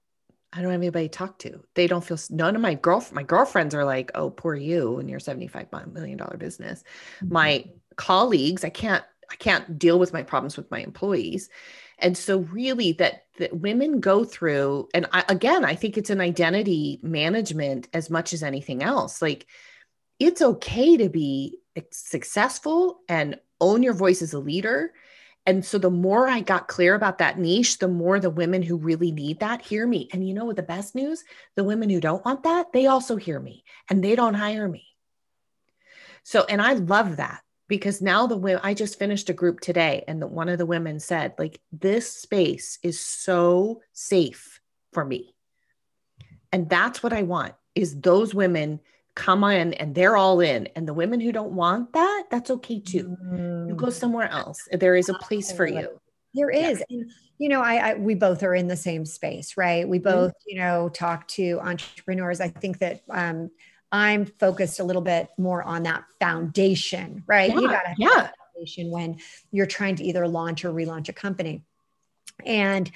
I 0.56 0.62
don't 0.62 0.72
have 0.72 0.82
anybody 0.82 1.10
to 1.10 1.18
talk 1.18 1.40
to. 1.40 1.64
They 1.74 1.88
don't 1.88 2.04
feel 2.04 2.20
none 2.30 2.56
of 2.56 2.62
my 2.62 2.76
girl 2.76 3.06
my 3.12 3.24
girlfriends 3.24 3.74
are 3.74 3.86
like, 3.86 4.12
oh, 4.16 4.30
poor 4.30 4.56
you 4.56 5.00
and 5.00 5.10
your 5.10 5.20
75 5.20 5.68
million 5.92 6.18
dollar 6.18 6.38
business. 6.38 6.84
Mm-hmm. 7.18 7.34
My 7.34 7.66
colleagues, 7.96 8.64
I 8.64 8.70
can't 8.70 9.04
I 9.32 9.36
can't 9.36 9.80
deal 9.80 9.98
with 9.98 10.14
my 10.14 10.22
problems 10.22 10.56
with 10.56 10.70
my 10.70 10.80
employees. 10.80 11.50
And 11.98 12.18
so 12.18 12.40
really 12.40 12.92
that 12.94 13.26
that 13.40 13.58
women 13.58 14.00
go 14.00 14.24
through, 14.24 14.90
and 14.94 15.08
I, 15.12 15.24
again, 15.28 15.66
I 15.66 15.74
think 15.74 15.98
it's 15.98 16.12
an 16.12 16.22
identity 16.22 17.00
management 17.02 17.88
as 17.94 18.12
much 18.12 18.34
as 18.34 18.44
anything 18.44 18.84
else. 18.84 19.22
Like 19.22 19.48
it's 20.20 20.42
okay 20.42 20.98
to 20.98 21.10
be 21.10 21.58
successful 21.92 23.00
and 23.10 23.40
own 23.60 23.82
your 23.82 23.94
voice 23.94 24.22
as 24.22 24.34
a 24.34 24.40
leader 24.40 24.94
and 25.46 25.66
so 25.66 25.78
the 25.78 25.90
more 25.90 26.30
I 26.30 26.40
got 26.40 26.70
clear 26.70 26.96
about 26.96 27.18
that 27.18 27.38
niche, 27.38 27.80
the 27.80 27.90
more 27.90 28.20
the 28.20 28.30
women 28.30 28.62
who 28.62 28.78
really 28.78 29.12
need 29.12 29.42
that 29.42 29.62
hear 29.62 29.86
me. 29.86 30.08
And 30.14 30.26
you 30.26 30.34
know 30.34 30.46
what 30.46 30.56
the 30.56 30.64
best 30.64 30.96
news? 30.96 31.24
The 31.56 31.66
women 31.66 31.90
who 31.90 32.00
don't 32.00 32.24
want 32.24 32.44
that, 32.44 32.72
they 32.72 32.88
also 32.88 33.18
hear 33.18 33.40
me 33.40 33.66
and 33.90 34.02
they 34.02 34.16
don't 34.16 34.36
hire 34.36 34.68
me. 34.68 34.86
So, 36.24 36.46
and 36.48 36.62
I 36.62 36.74
love 36.74 37.18
that 37.18 37.42
because 37.68 38.02
now 38.02 38.26
the 38.28 38.38
women, 38.38 38.62
I 38.64 38.74
just 38.74 38.98
finished 38.98 39.30
a 39.30 39.34
group 39.34 39.60
today 39.60 40.06
and 40.08 40.22
the, 40.22 40.28
one 40.28 40.48
of 40.48 40.58
the 40.58 40.66
women 40.66 41.02
said, 41.02 41.34
like, 41.38 41.60
this 41.74 42.10
space 42.10 42.80
is 42.82 43.02
so 43.02 43.82
safe 43.92 44.62
for 44.94 45.04
me. 45.04 45.36
And 46.54 46.70
that's 46.70 47.04
what 47.04 47.12
I 47.12 47.24
want 47.24 47.54
is 47.76 48.00
those 48.00 48.34
women 48.34 48.80
come 49.16 49.44
on 49.44 49.74
and 49.74 49.94
they're 49.94 50.18
all 50.18 50.40
in. 50.40 50.68
And 50.76 50.88
the 50.88 50.94
women 50.94 51.20
who 51.20 51.32
don't 51.32 51.54
want 51.54 51.94
that, 51.94 52.26
that's 52.32 52.50
okay 52.52 52.80
too. 52.80 53.16
Mm. 53.24 53.70
You 53.70 53.76
go 53.76 53.88
mm. 53.88 53.94
somewhere 53.94 54.30
else. 54.30 54.60
There 54.72 54.96
is 54.96 55.10
a 55.10 55.14
place 55.16 55.52
for 55.52 55.68
you. 55.68 56.00
There 56.34 56.50
is. 56.50 56.84
Yeah. 56.90 56.98
And 56.98 57.12
you 57.40 57.50
know, 57.50 57.62
I, 57.62 57.90
I, 57.90 57.94
we 57.96 58.16
both 58.16 58.44
are 58.44 58.56
in 58.56 58.68
the 58.68 58.76
same 58.76 59.06
space, 59.06 59.58
right? 59.58 59.88
We 59.88 60.00
mm-hmm. 60.00 60.04
both, 60.04 60.32
mm-hmm. 60.32 60.50
you 60.50 60.56
know, 60.60 60.90
talk 60.90 61.28
to 61.30 61.60
entrepreneurs. 61.62 62.40
I 62.40 62.48
think 62.48 62.80
that 62.80 63.02
um, 63.10 63.50
I'm 63.92 64.26
focused 64.26 64.80
a 64.80 64.84
little 64.84 65.02
bit 65.02 65.30
more 65.38 65.64
on 65.64 65.84
that 65.84 66.04
foundation, 66.20 67.24
right? 67.28 67.50
Yeah. 67.50 67.60
You 67.60 67.68
gotta 67.68 67.96
yeah. 67.98 68.30
foundation 68.56 68.92
when 68.92 69.20
you're 69.52 69.66
trying 69.66 69.96
to 69.98 70.04
either 70.04 70.28
launch 70.28 70.64
or 70.64 70.72
relaunch 70.72 71.10
a 71.10 71.14
company. 71.14 71.64
And 72.46 72.90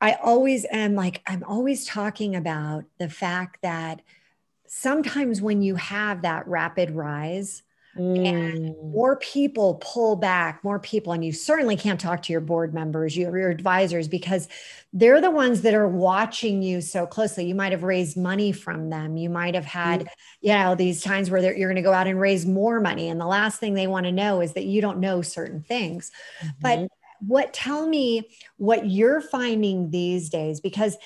I 0.00 0.14
always 0.14 0.66
am 0.70 0.94
like, 0.94 1.22
I'm 1.26 1.44
always 1.44 1.86
talking 1.86 2.36
about 2.36 2.84
the 2.98 3.08
fact 3.08 3.58
that 3.62 4.02
sometimes 4.68 5.40
when 5.40 5.62
you 5.62 5.74
have 5.76 6.22
that 6.22 6.46
rapid 6.46 6.90
rise 6.90 7.62
mm. 7.96 8.26
and 8.26 8.76
more 8.92 9.16
people 9.16 9.74
pull 9.82 10.16
back, 10.16 10.62
more 10.62 10.78
people, 10.78 11.12
and 11.12 11.24
you 11.24 11.32
certainly 11.32 11.76
can't 11.76 12.00
talk 12.00 12.22
to 12.22 12.32
your 12.32 12.40
board 12.40 12.74
members, 12.74 13.16
your, 13.16 13.36
your 13.36 13.50
advisors, 13.50 14.08
because 14.08 14.48
they're 14.92 15.20
the 15.20 15.30
ones 15.30 15.62
that 15.62 15.74
are 15.74 15.88
watching 15.88 16.62
you 16.62 16.80
so 16.80 17.06
closely. 17.06 17.46
You 17.46 17.54
might 17.54 17.72
have 17.72 17.82
raised 17.82 18.16
money 18.16 18.52
from 18.52 18.90
them. 18.90 19.16
You 19.16 19.30
might 19.30 19.54
have 19.54 19.64
had, 19.64 20.00
mm. 20.00 20.08
you 20.40 20.52
know, 20.52 20.74
these 20.74 21.02
times 21.02 21.30
where 21.30 21.40
you're 21.40 21.68
going 21.68 21.76
to 21.76 21.82
go 21.82 21.92
out 21.92 22.06
and 22.06 22.20
raise 22.20 22.46
more 22.46 22.80
money. 22.80 23.08
And 23.08 23.20
the 23.20 23.26
last 23.26 23.58
thing 23.58 23.74
they 23.74 23.86
want 23.86 24.06
to 24.06 24.12
know 24.12 24.40
is 24.40 24.52
that 24.54 24.64
you 24.64 24.80
don't 24.80 25.00
know 25.00 25.22
certain 25.22 25.62
things. 25.62 26.10
Mm-hmm. 26.40 26.48
But 26.60 26.88
what 27.20 27.52
tell 27.52 27.86
me 27.86 28.28
what 28.56 28.86
you're 28.88 29.20
finding 29.20 29.90
these 29.90 30.28
days 30.28 30.60
because 30.60 30.96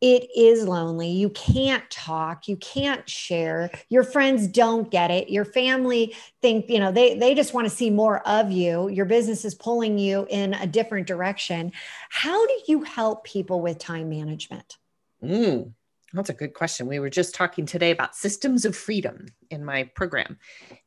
it 0.00 0.28
is 0.34 0.66
lonely. 0.66 1.10
You 1.10 1.28
can't 1.30 1.88
talk, 1.90 2.48
you 2.48 2.56
can't 2.56 3.06
share. 3.08 3.70
Your 3.90 4.02
friends 4.02 4.46
don't 4.46 4.90
get 4.90 5.10
it. 5.10 5.28
Your 5.28 5.44
family 5.44 6.16
think, 6.40 6.70
you 6.70 6.78
know, 6.78 6.90
they 6.90 7.18
they 7.18 7.34
just 7.34 7.52
want 7.52 7.68
to 7.68 7.74
see 7.74 7.90
more 7.90 8.26
of 8.26 8.50
you. 8.50 8.88
Your 8.88 9.04
business 9.04 9.44
is 9.44 9.54
pulling 9.54 9.98
you 9.98 10.26
in 10.30 10.54
a 10.54 10.66
different 10.66 11.06
direction. 11.06 11.72
How 12.08 12.46
do 12.46 12.54
you 12.66 12.82
help 12.82 13.24
people 13.24 13.60
with 13.60 13.78
time 13.78 14.08
management? 14.08 14.78
Mm, 15.22 15.72
that's 16.14 16.30
a 16.30 16.34
good 16.34 16.54
question. 16.54 16.86
We 16.86 16.98
were 16.98 17.10
just 17.10 17.34
talking 17.34 17.66
today 17.66 17.90
about 17.90 18.16
systems 18.16 18.64
of 18.64 18.74
freedom 18.74 19.26
in 19.50 19.64
my 19.64 19.84
program. 19.94 20.38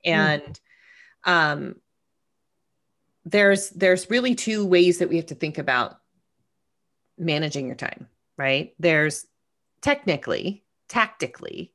And 0.04 0.60
mm. 1.26 1.32
um 1.32 1.76
there's 3.26 3.70
there's 3.70 4.10
really 4.10 4.34
two 4.34 4.66
ways 4.66 4.98
that 4.98 5.10
we 5.10 5.18
have 5.18 5.28
to 5.28 5.36
think 5.36 5.60
about 5.60 6.00
managing 7.18 7.68
your 7.68 7.76
time 7.76 8.08
right? 8.38 8.74
There's 8.80 9.26
technically, 9.82 10.64
tactically, 10.90 11.74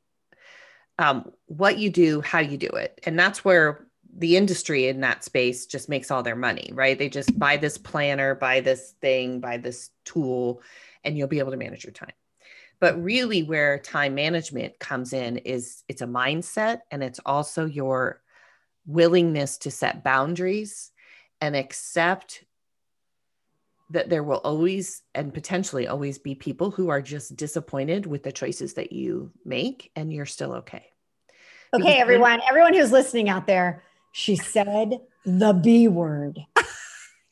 um, 0.97 1.31
what 1.45 1.77
you 1.77 1.89
do, 1.89 2.21
how 2.21 2.39
you 2.39 2.57
do 2.57 2.67
it. 2.67 2.99
And 3.05 3.17
that's 3.17 3.45
where 3.45 3.87
the 4.17 4.35
industry 4.35 4.87
in 4.87 5.01
that 5.01 5.23
space 5.23 5.65
just 5.65 5.87
makes 5.87 6.11
all 6.11 6.23
their 6.23 6.35
money, 6.35 6.71
right? 6.73 6.97
They 6.97 7.09
just 7.09 7.37
buy 7.37 7.57
this 7.57 7.77
planner, 7.77 8.35
buy 8.35 8.59
this 8.59 8.95
thing, 9.01 9.39
buy 9.39 9.57
this 9.57 9.91
tool, 10.03 10.61
and 11.03 11.17
you'll 11.17 11.27
be 11.27 11.39
able 11.39 11.51
to 11.51 11.57
manage 11.57 11.83
your 11.83 11.93
time. 11.93 12.11
But 12.79 13.01
really, 13.01 13.43
where 13.43 13.79
time 13.79 14.15
management 14.15 14.79
comes 14.79 15.13
in 15.13 15.37
is 15.37 15.83
it's 15.87 16.01
a 16.01 16.07
mindset 16.07 16.79
and 16.91 17.03
it's 17.03 17.19
also 17.25 17.65
your 17.65 18.21
willingness 18.85 19.57
to 19.59 19.71
set 19.71 20.03
boundaries 20.03 20.91
and 21.41 21.55
accept 21.55 22.43
that 23.91 24.09
there 24.09 24.23
will 24.23 24.37
always 24.43 25.01
and 25.15 25.33
potentially 25.33 25.87
always 25.87 26.19
be 26.19 26.35
people 26.35 26.71
who 26.71 26.89
are 26.89 27.01
just 27.01 27.35
disappointed 27.35 28.05
with 28.05 28.23
the 28.23 28.31
choices 28.31 28.75
that 28.75 28.91
you 28.91 29.31
make 29.45 29.91
and 29.95 30.13
you're 30.13 30.25
still 30.25 30.53
okay. 30.53 30.85
Okay, 31.73 31.83
because 31.83 32.01
everyone, 32.01 32.41
everyone 32.47 32.73
who's 32.73 32.91
listening 32.91 33.29
out 33.29 33.47
there, 33.47 33.83
she 34.11 34.35
said 34.35 34.99
the 35.25 35.53
B 35.53 35.87
word. 35.87 36.39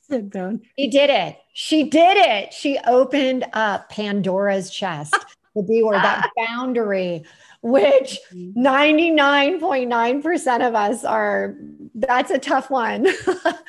She 0.09 0.87
did 0.87 1.09
it. 1.09 1.37
She 1.53 1.83
did 1.83 2.17
it. 2.17 2.53
She 2.53 2.77
opened 2.87 3.45
up 3.51 3.89
Pandora's 3.89 4.69
chest, 4.69 5.13
the 5.53 5.63
B 5.63 5.83
word, 5.83 5.95
that 5.95 6.29
boundary, 6.37 7.25
which 7.61 8.17
99.9% 8.33 9.81
mm-hmm. 10.21 10.61
of 10.61 10.75
us 10.75 11.03
are, 11.03 11.55
that's 11.93 12.31
a 12.31 12.37
tough 12.37 12.69
one. 12.69 13.07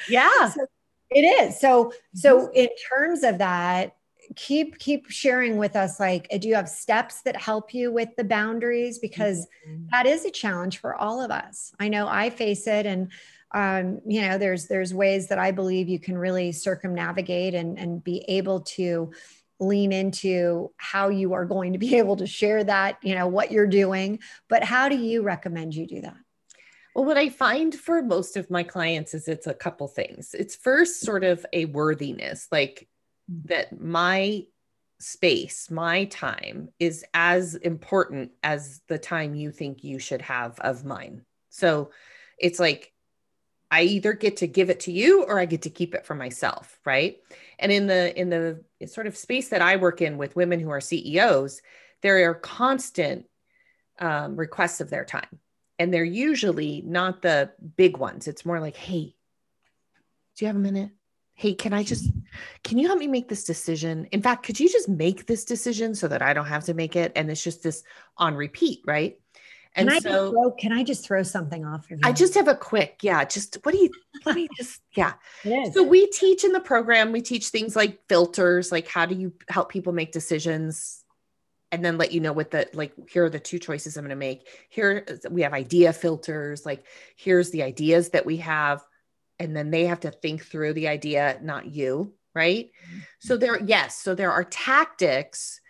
Yeah. 0.09 0.49
so 0.51 0.67
it 1.11 1.23
is. 1.23 1.61
So 1.61 1.93
so 2.15 2.41
mm-hmm. 2.41 2.53
in 2.55 2.69
terms 2.89 3.23
of 3.23 3.39
that, 3.39 3.97
keep 4.37 4.79
keep 4.79 5.11
sharing 5.11 5.57
with 5.57 5.75
us 5.75 5.99
like 5.99 6.29
do 6.41 6.49
you 6.49 6.55
have 6.55 6.69
steps 6.69 7.23
that 7.23 7.37
help 7.37 7.73
you 7.73 7.91
with 7.91 8.11
the 8.17 8.25
boundaries 8.25 8.99
because 8.99 9.47
mm-hmm. 9.67 9.87
that 9.91 10.07
is 10.07 10.25
a 10.25 10.31
challenge 10.31 10.79
for 10.79 10.95
all 10.95 11.21
of 11.21 11.31
us. 11.31 11.73
I 11.81 11.89
know 11.89 12.07
I 12.09 12.31
face 12.31 12.67
it 12.67 12.87
and 12.87 13.11
um, 13.53 14.01
you 14.07 14.21
know 14.21 14.37
there's 14.37 14.67
there's 14.67 14.93
ways 14.93 15.29
that 15.29 15.39
I 15.39 15.53
believe 15.53 15.89
you 15.89 15.99
can 15.99 16.19
really 16.19 16.53
circumnavigate 16.53 17.55
and 17.55 17.79
and 17.79 18.05
be 18.05 18.25
able 18.29 18.61
to 18.61 19.11
lean 19.61 19.93
into 19.93 20.71
how 20.77 21.09
you 21.09 21.33
are 21.33 21.45
going 21.45 21.73
to 21.73 21.79
be 21.79 21.97
able 21.99 22.17
to 22.17 22.27
share 22.27 22.65
that, 22.65 22.99
you 23.03 23.15
know, 23.15 23.27
what 23.27 23.51
you're 23.51 23.67
doing, 23.67 24.21
but 24.49 24.63
how 24.63 24.89
do 24.89 24.97
you 24.97 25.23
recommend 25.23 25.75
you 25.75 25.87
do 25.87 26.01
that? 26.01 26.17
Well, 26.95 27.05
what 27.05 27.17
I 27.17 27.29
find 27.29 27.75
for 27.75 28.03
most 28.03 28.37
of 28.37 28.51
my 28.51 28.63
clients 28.63 29.15
is 29.15 29.29
it's 29.29 29.47
a 29.47 29.55
couple 29.55 29.89
things. 29.89 30.35
It's 30.35 30.57
first 30.57 31.01
sort 31.01 31.25
of 31.25 31.45
a 31.53 31.67
worthiness, 31.67 32.49
like 32.51 32.89
that 33.45 33.81
my 33.81 34.45
space, 35.01 35.71
my 35.71 36.07
time 36.07 36.71
is 36.79 37.05
as 37.15 37.55
important 37.55 38.33
as 38.43 38.81
the 38.89 38.99
time 38.99 39.35
you 39.35 39.51
think 39.51 39.85
you 39.85 39.99
should 39.99 40.23
have 40.23 40.59
of 40.61 40.85
mine. 40.85 41.23
So 41.51 41.91
it's 42.39 42.59
like 42.59 42.93
I 43.71 43.83
either 43.83 44.13
get 44.15 44.39
to 44.39 44.47
give 44.47 44.71
it 44.71 44.81
to 44.81 44.93
you 44.93 45.25
or 45.25 45.39
I 45.39 45.45
get 45.45 45.63
to 45.63 45.71
keep 45.71 45.95
it 45.95 46.07
for 46.07 46.15
myself, 46.15 46.79
right? 46.85 47.19
And 47.59 47.71
in 47.71 47.87
the 47.87 48.19
in 48.19 48.31
the 48.31 48.65
sort 48.87 49.07
of 49.07 49.17
space 49.17 49.51
that 49.51 49.63
I 49.63 49.77
work 49.77 50.01
in 50.01 50.17
with 50.17 50.37
women 50.37 50.59
who 50.59 50.71
are 50.71 50.81
CEOs, 50.81 51.61
there 52.03 52.29
are 52.31 52.35
constant 52.35 53.27
um, 53.99 54.37
requests 54.37 54.81
of 54.81 54.91
their 54.91 55.05
time 55.05 55.39
and 55.79 55.93
they're 55.93 56.05
usually 56.05 56.83
not 56.85 57.23
the 57.23 57.51
big 57.77 57.97
ones. 57.97 58.27
It's 58.27 58.45
more 58.45 58.61
like, 58.61 58.77
hey, 58.77 59.15
do 60.37 60.45
you 60.45 60.47
have 60.47 60.57
a 60.57 60.61
minute? 60.61 60.91
Hey, 61.35 61.55
can 61.55 61.73
I 61.73 61.85
just, 61.85 62.11
can 62.65 62.79
you 62.79 62.89
help 62.89 62.99
me 62.99 63.07
make 63.07 63.29
this 63.29 63.45
decision? 63.45 64.07
In 64.11 64.21
fact, 64.21 64.45
could 64.45 64.59
you 64.59 64.69
just 64.69 64.89
make 64.89 65.27
this 65.27 65.45
decision 65.45 65.95
so 65.95 66.09
that 66.09 66.21
I 66.21 66.35
don't 66.35 66.47
have 66.47 66.65
to 66.65 66.75
make 66.75 66.97
it? 66.97 67.13
And 67.15 67.31
it's 67.31 67.43
just 67.43 67.63
this 67.63 67.85
on 68.17 68.35
repeat, 68.35 68.81
right? 68.87 69.21
And 69.77 69.89
can 69.89 70.01
so, 70.01 70.29
I 70.29 70.31
throw, 70.31 70.51
can 70.51 70.73
I 70.73 70.83
just 70.83 71.05
throw 71.05 71.23
something 71.23 71.65
off? 71.65 71.87
I 72.03 72.13
just 72.13 72.35
have 72.35 72.49
a 72.49 72.57
quick, 72.57 72.99
yeah. 73.03 73.25
Just 73.25 73.59
what 73.63 73.73
do 73.73 73.79
you, 73.79 73.91
let 74.27 74.35
me 74.35 74.49
just, 74.57 74.81
yeah. 74.97 75.13
So 75.73 75.85
we 75.85 76.09
teach 76.09 76.43
in 76.43 76.51
the 76.51 76.61
program, 76.61 77.13
we 77.13 77.23
teach 77.23 77.49
things 77.49 77.77
like 77.77 78.01
filters, 78.09 78.73
like 78.73 78.89
how 78.89 79.07
do 79.07 79.15
you 79.15 79.33
help 79.49 79.71
people 79.71 79.93
make 79.93 80.11
decisions 80.11 81.05
and 81.71 81.85
then 81.85 81.99
let 81.99 82.13
you 82.13 82.21
know 82.21 82.33
what 82.33 82.51
the 82.51 82.69
like 82.73 82.93
here 83.09 83.25
are 83.25 83.31
the 83.31 83.39
two 83.39 83.59
choices 83.59 83.97
i'm 83.97 84.05
going 84.05 84.11
to 84.11 84.17
make. 84.17 84.47
Here 84.69 85.07
we 85.31 85.43
have 85.43 85.53
idea 85.53 85.93
filters 85.93 86.65
like 86.65 86.85
here's 87.17 87.51
the 87.51 87.63
ideas 87.63 88.11
that 88.11 88.27
we 88.27 88.39
have 88.39 88.85
and 89.39 89.55
then 89.57 89.71
they 89.71 89.87
have 89.87 90.01
to 90.01 90.11
think 90.11 90.45
through 90.45 90.75
the 90.75 90.89
idea 90.89 91.39
not 91.43 91.67
you 91.67 92.15
right? 92.35 92.67
Mm-hmm. 92.67 92.99
so 93.21 93.37
there 93.37 93.63
yes 93.65 93.97
so 93.97 94.15
there 94.15 94.33
are 94.33 94.45
tactics 94.45 95.61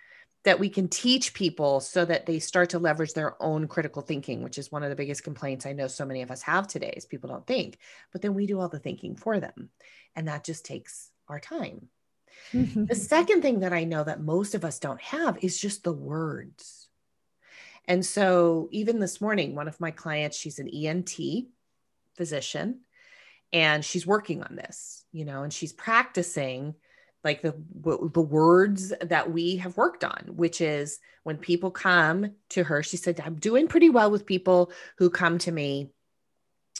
that 0.45 0.61
we 0.61 0.69
can 0.69 0.89
teach 0.89 1.35
people 1.35 1.81
so 1.81 2.05
that 2.05 2.25
they 2.25 2.39
start 2.39 2.71
to 2.71 2.79
leverage 2.79 3.13
their 3.13 3.41
own 3.43 3.69
critical 3.69 4.03
thinking 4.03 4.43
which 4.43 4.59
is 4.59 4.71
one 4.71 4.83
of 4.83 4.91
the 4.91 4.97
biggest 4.97 5.25
complaints 5.25 5.67
i 5.67 5.73
know 5.73 5.87
so 5.87 6.05
many 6.05 6.23
of 6.23 6.31
us 6.31 6.43
have 6.43 6.69
today 6.69 6.93
is 6.97 7.05
people 7.05 7.29
don't 7.29 7.47
think 7.47 7.79
but 8.13 8.23
then 8.23 8.35
we 8.35 8.47
do 8.47 8.61
all 8.61 8.69
the 8.69 8.79
thinking 8.79 9.17
for 9.17 9.41
them 9.41 9.71
and 10.15 10.29
that 10.29 10.45
just 10.45 10.65
takes 10.65 11.11
our 11.29 11.41
time 11.41 11.89
the 12.53 12.95
second 12.95 13.43
thing 13.43 13.61
that 13.61 13.73
I 13.73 13.85
know 13.85 14.05
that 14.05 14.21
most 14.21 14.55
of 14.55 14.65
us 14.65 14.79
don't 14.79 15.01
have 15.01 15.39
is 15.43 15.59
just 15.59 15.85
the 15.85 15.93
words. 15.93 16.89
And 17.87 18.05
so, 18.05 18.69
even 18.71 18.99
this 18.99 19.21
morning, 19.21 19.55
one 19.55 19.69
of 19.69 19.81
my 19.81 19.91
clients, 19.91 20.37
she's 20.37 20.59
an 20.59 20.69
ENT 20.69 21.19
physician, 22.17 22.81
and 23.53 23.85
she's 23.85 24.07
working 24.07 24.43
on 24.43 24.57
this, 24.57 25.05
you 25.13 25.25
know, 25.25 25.43
and 25.43 25.53
she's 25.53 25.73
practicing 25.73 26.75
like 27.25 27.43
the 27.43 27.55
the 28.13 28.21
words 28.21 28.93
that 29.03 29.31
we 29.31 29.57
have 29.57 29.77
worked 29.77 30.05
on 30.05 30.23
which 30.29 30.61
is 30.61 31.01
when 31.25 31.37
people 31.37 31.71
come 31.71 32.31
to 32.49 32.63
her 32.63 32.83
she 32.83 32.97
said 32.97 33.21
i'm 33.25 33.35
doing 33.35 33.69
pretty 33.69 33.91
well 33.91 34.11
with 34.11 34.25
people 34.25 34.73
who 34.99 35.11
come 35.11 35.39
to 35.39 35.51
me 35.51 35.91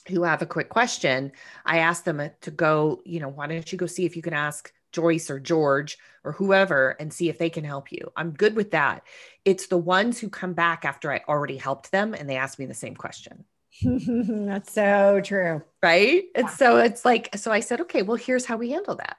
who 0.09 0.23
have 0.23 0.41
a 0.41 0.47
quick 0.47 0.69
question 0.69 1.33
i 1.67 1.79
ask 1.79 2.05
them 2.05 2.21
uh, 2.21 2.29
to 2.41 2.51
go 2.51 3.03
you 3.05 3.21
know 3.21 3.29
why 3.29 3.47
don't 3.47 3.73
you 3.73 3.79
go 3.79 3.87
see 3.87 4.07
if 4.07 4.17
you 4.17 4.23
can 4.23 4.33
ask 4.33 4.73
Joyce 4.93 5.31
or 5.31 5.41
George 5.41 5.99
or 6.25 6.33
whoever 6.33 6.91
and 7.01 7.13
see 7.13 7.29
if 7.29 7.39
they 7.39 7.51
can 7.51 7.65
help 7.65 7.93
you. 7.93 8.13
I'm 8.17 8.33
good 8.33 8.57
with 8.57 8.73
that. 8.73 9.03
It's 9.45 9.67
the 9.67 9.79
ones 9.79 10.19
who 10.19 10.29
come 10.29 10.53
back 10.53 10.85
after 10.85 11.13
I 11.13 11.23
already 11.29 11.57
helped 11.57 11.91
them 11.91 12.15
and 12.15 12.29
they 12.29 12.37
ask 12.37 12.59
me 12.59 12.67
the 12.67 12.75
same 12.75 12.95
question. 12.95 13.45
That's 13.83 14.73
so 14.73 15.21
true. 15.23 15.63
Right. 15.83 16.25
And 16.35 16.51
so 16.51 16.79
it's 16.79 17.05
like, 17.05 17.37
so 17.37 17.53
I 17.53 17.61
said, 17.61 17.81
okay, 17.83 18.03
well, 18.03 18.17
here's 18.17 18.45
how 18.45 18.57
we 18.57 18.71
handle 18.71 18.97
that. 18.97 19.19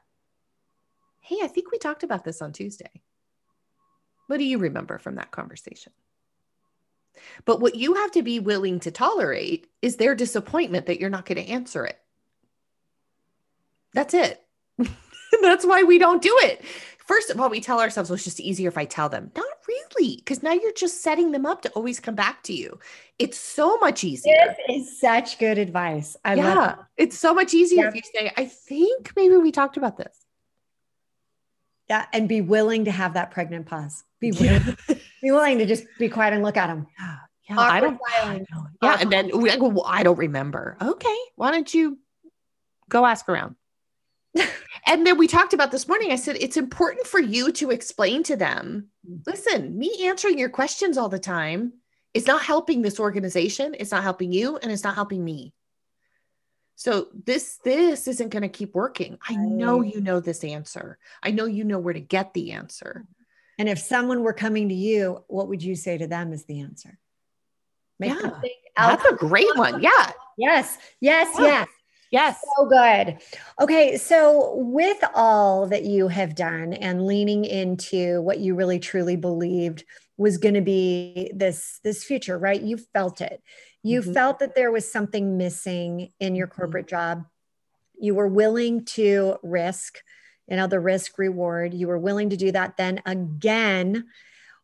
Hey, 1.21 1.37
I 1.43 1.47
think 1.47 1.71
we 1.71 1.77
talked 1.77 2.03
about 2.03 2.23
this 2.23 2.41
on 2.41 2.51
Tuesday. 2.51 3.01
What 4.27 4.37
do 4.37 4.43
you 4.43 4.57
remember 4.57 4.97
from 4.97 5.15
that 5.15 5.31
conversation? 5.31 5.93
But 7.45 7.59
what 7.59 7.75
you 7.75 7.95
have 7.95 8.11
to 8.11 8.21
be 8.21 8.39
willing 8.39 8.79
to 8.81 8.91
tolerate 8.91 9.67
is 9.81 9.95
their 9.95 10.15
disappointment 10.15 10.85
that 10.85 10.99
you're 10.99 11.09
not 11.09 11.25
going 11.25 11.43
to 11.43 11.51
answer 11.51 11.85
it. 11.85 11.99
That's 13.93 14.13
it. 14.13 14.43
That's 15.41 15.65
why 15.65 15.83
we 15.83 15.97
don't 15.97 16.21
do 16.21 16.35
it. 16.41 16.63
First 17.05 17.31
of 17.31 17.41
all, 17.41 17.49
we 17.49 17.59
tell 17.59 17.79
ourselves, 17.79 18.09
well, 18.09 18.15
it's 18.15 18.23
just 18.23 18.39
easier 18.39 18.69
if 18.69 18.77
I 18.77 18.85
tell 18.85 19.09
them. 19.09 19.31
Not 19.35 19.47
really, 19.67 20.17
because 20.17 20.43
now 20.43 20.51
you're 20.53 20.73
just 20.73 21.01
setting 21.01 21.31
them 21.31 21.45
up 21.45 21.63
to 21.63 21.69
always 21.71 21.99
come 21.99 22.13
back 22.13 22.43
to 22.43 22.53
you. 22.53 22.79
It's 23.17 23.37
so 23.37 23.77
much 23.77 24.03
easier. 24.03 24.55
This 24.67 24.87
is 24.87 24.99
such 24.99 25.39
good 25.39 25.57
advice. 25.57 26.15
I 26.23 26.35
yeah, 26.35 26.75
it's 26.97 27.17
so 27.17 27.33
much 27.33 27.55
easier 27.55 27.83
yeah. 27.83 27.87
if 27.89 27.95
you 27.95 28.01
say, 28.13 28.31
I 28.37 28.45
think 28.45 29.13
maybe 29.15 29.37
we 29.37 29.51
talked 29.51 29.75
about 29.75 29.97
this. 29.97 30.15
Yeah, 31.89 32.05
and 32.13 32.29
be 32.29 32.41
willing 32.41 32.85
to 32.85 32.91
have 32.91 33.15
that 33.15 33.31
pregnant 33.31 33.65
pause. 33.65 34.03
Be 34.19 34.31
willing, 34.31 34.77
yeah. 34.87 34.95
be 35.23 35.31
willing 35.31 35.57
to 35.57 35.65
just 35.65 35.85
be 35.97 36.09
quiet 36.09 36.35
and 36.35 36.43
look 36.43 36.57
at 36.57 36.67
them. 36.67 36.85
Yeah, 36.99 37.15
I, 37.57 37.79
don't, 37.79 37.99
I 38.07 38.45
don't. 38.53 38.67
Yeah, 38.83 38.97
and 39.01 39.11
then 39.11 39.41
we 39.41 39.55
go, 39.57 39.69
well, 39.69 39.85
I 39.87 40.03
don't 40.03 40.19
remember. 40.19 40.77
Okay, 40.79 41.17
why 41.35 41.49
don't 41.49 41.73
you 41.73 41.97
go 42.87 43.03
ask 43.03 43.27
around? 43.27 43.55
and 44.85 45.05
then 45.05 45.17
we 45.17 45.27
talked 45.27 45.53
about 45.53 45.71
this 45.71 45.87
morning. 45.87 46.11
I 46.11 46.15
said, 46.15 46.37
it's 46.39 46.57
important 46.57 47.07
for 47.07 47.19
you 47.19 47.51
to 47.53 47.71
explain 47.71 48.23
to 48.23 48.35
them 48.35 48.87
listen, 49.25 49.77
me 49.77 50.07
answering 50.07 50.37
your 50.37 50.49
questions 50.49 50.97
all 50.97 51.09
the 51.09 51.19
time 51.19 51.73
is 52.13 52.27
not 52.27 52.41
helping 52.41 52.81
this 52.81 52.99
organization. 52.99 53.75
It's 53.79 53.91
not 53.91 54.03
helping 54.03 54.31
you, 54.31 54.57
and 54.57 54.71
it's 54.71 54.83
not 54.83 54.95
helping 54.95 55.23
me. 55.23 55.53
So 56.75 57.07
this 57.25 57.59
this 57.63 58.07
isn't 58.07 58.29
going 58.29 58.43
to 58.43 58.49
keep 58.49 58.73
working. 58.73 59.17
I 59.27 59.35
know 59.35 59.81
you 59.81 59.99
know 59.99 60.19
this 60.19 60.43
answer. 60.43 60.97
I 61.21 61.31
know 61.31 61.45
you 61.45 61.65
know 61.65 61.79
where 61.79 61.93
to 61.93 61.99
get 61.99 62.33
the 62.33 62.53
answer. 62.53 63.05
And 63.57 63.67
if 63.67 63.79
someone 63.79 64.21
were 64.21 64.33
coming 64.33 64.69
to 64.69 64.75
you, 64.75 65.23
what 65.27 65.49
would 65.49 65.61
you 65.61 65.75
say 65.75 65.97
to 65.97 66.07
them 66.07 66.31
as 66.31 66.45
the 66.45 66.61
answer? 66.61 66.97
Make 67.99 68.13
yeah, 68.13 68.39
that's 68.77 69.03
a 69.03 69.15
great 69.15 69.53
one. 69.55 69.81
Yeah. 69.81 70.11
Yes. 70.37 70.77
Yes. 71.01 71.27
Yeah. 71.37 71.45
Yes. 71.45 71.67
Yes. 72.11 72.43
So 72.57 72.65
good. 72.65 73.19
Okay. 73.61 73.97
So, 73.97 74.55
with 74.55 75.03
all 75.13 75.67
that 75.67 75.85
you 75.85 76.07
have 76.07 76.33
done 76.33 76.73
and 76.73 77.05
leaning 77.05 77.45
into 77.45 78.21
what 78.21 78.39
you 78.39 78.55
really 78.55 78.79
truly 78.79 79.15
believed 79.15 79.83
was 80.17 80.37
going 80.37 80.55
to 80.55 80.61
be 80.61 81.31
this 81.33 81.79
this 81.83 82.03
future, 82.03 82.37
right? 82.37 82.61
You 82.61 82.77
felt 82.77 83.21
it. 83.21 83.41
You 83.83 84.01
mm-hmm. 84.01 84.13
felt 84.13 84.39
that 84.39 84.55
there 84.55 84.71
was 84.71 84.91
something 84.91 85.37
missing 85.37 86.11
in 86.19 86.35
your 86.35 86.47
mm-hmm. 86.47 86.61
corporate 86.61 86.87
job. 86.87 87.25
You 87.99 88.15
were 88.15 88.27
willing 88.27 88.85
to 88.85 89.37
risk, 89.43 89.99
you 90.47 90.57
know, 90.57 90.67
the 90.67 90.79
risk 90.79 91.17
reward. 91.19 91.73
You 91.73 91.87
were 91.87 91.99
willing 91.99 92.29
to 92.31 92.37
do 92.37 92.51
that. 92.51 92.75
Then 92.77 93.01
again, 93.05 94.05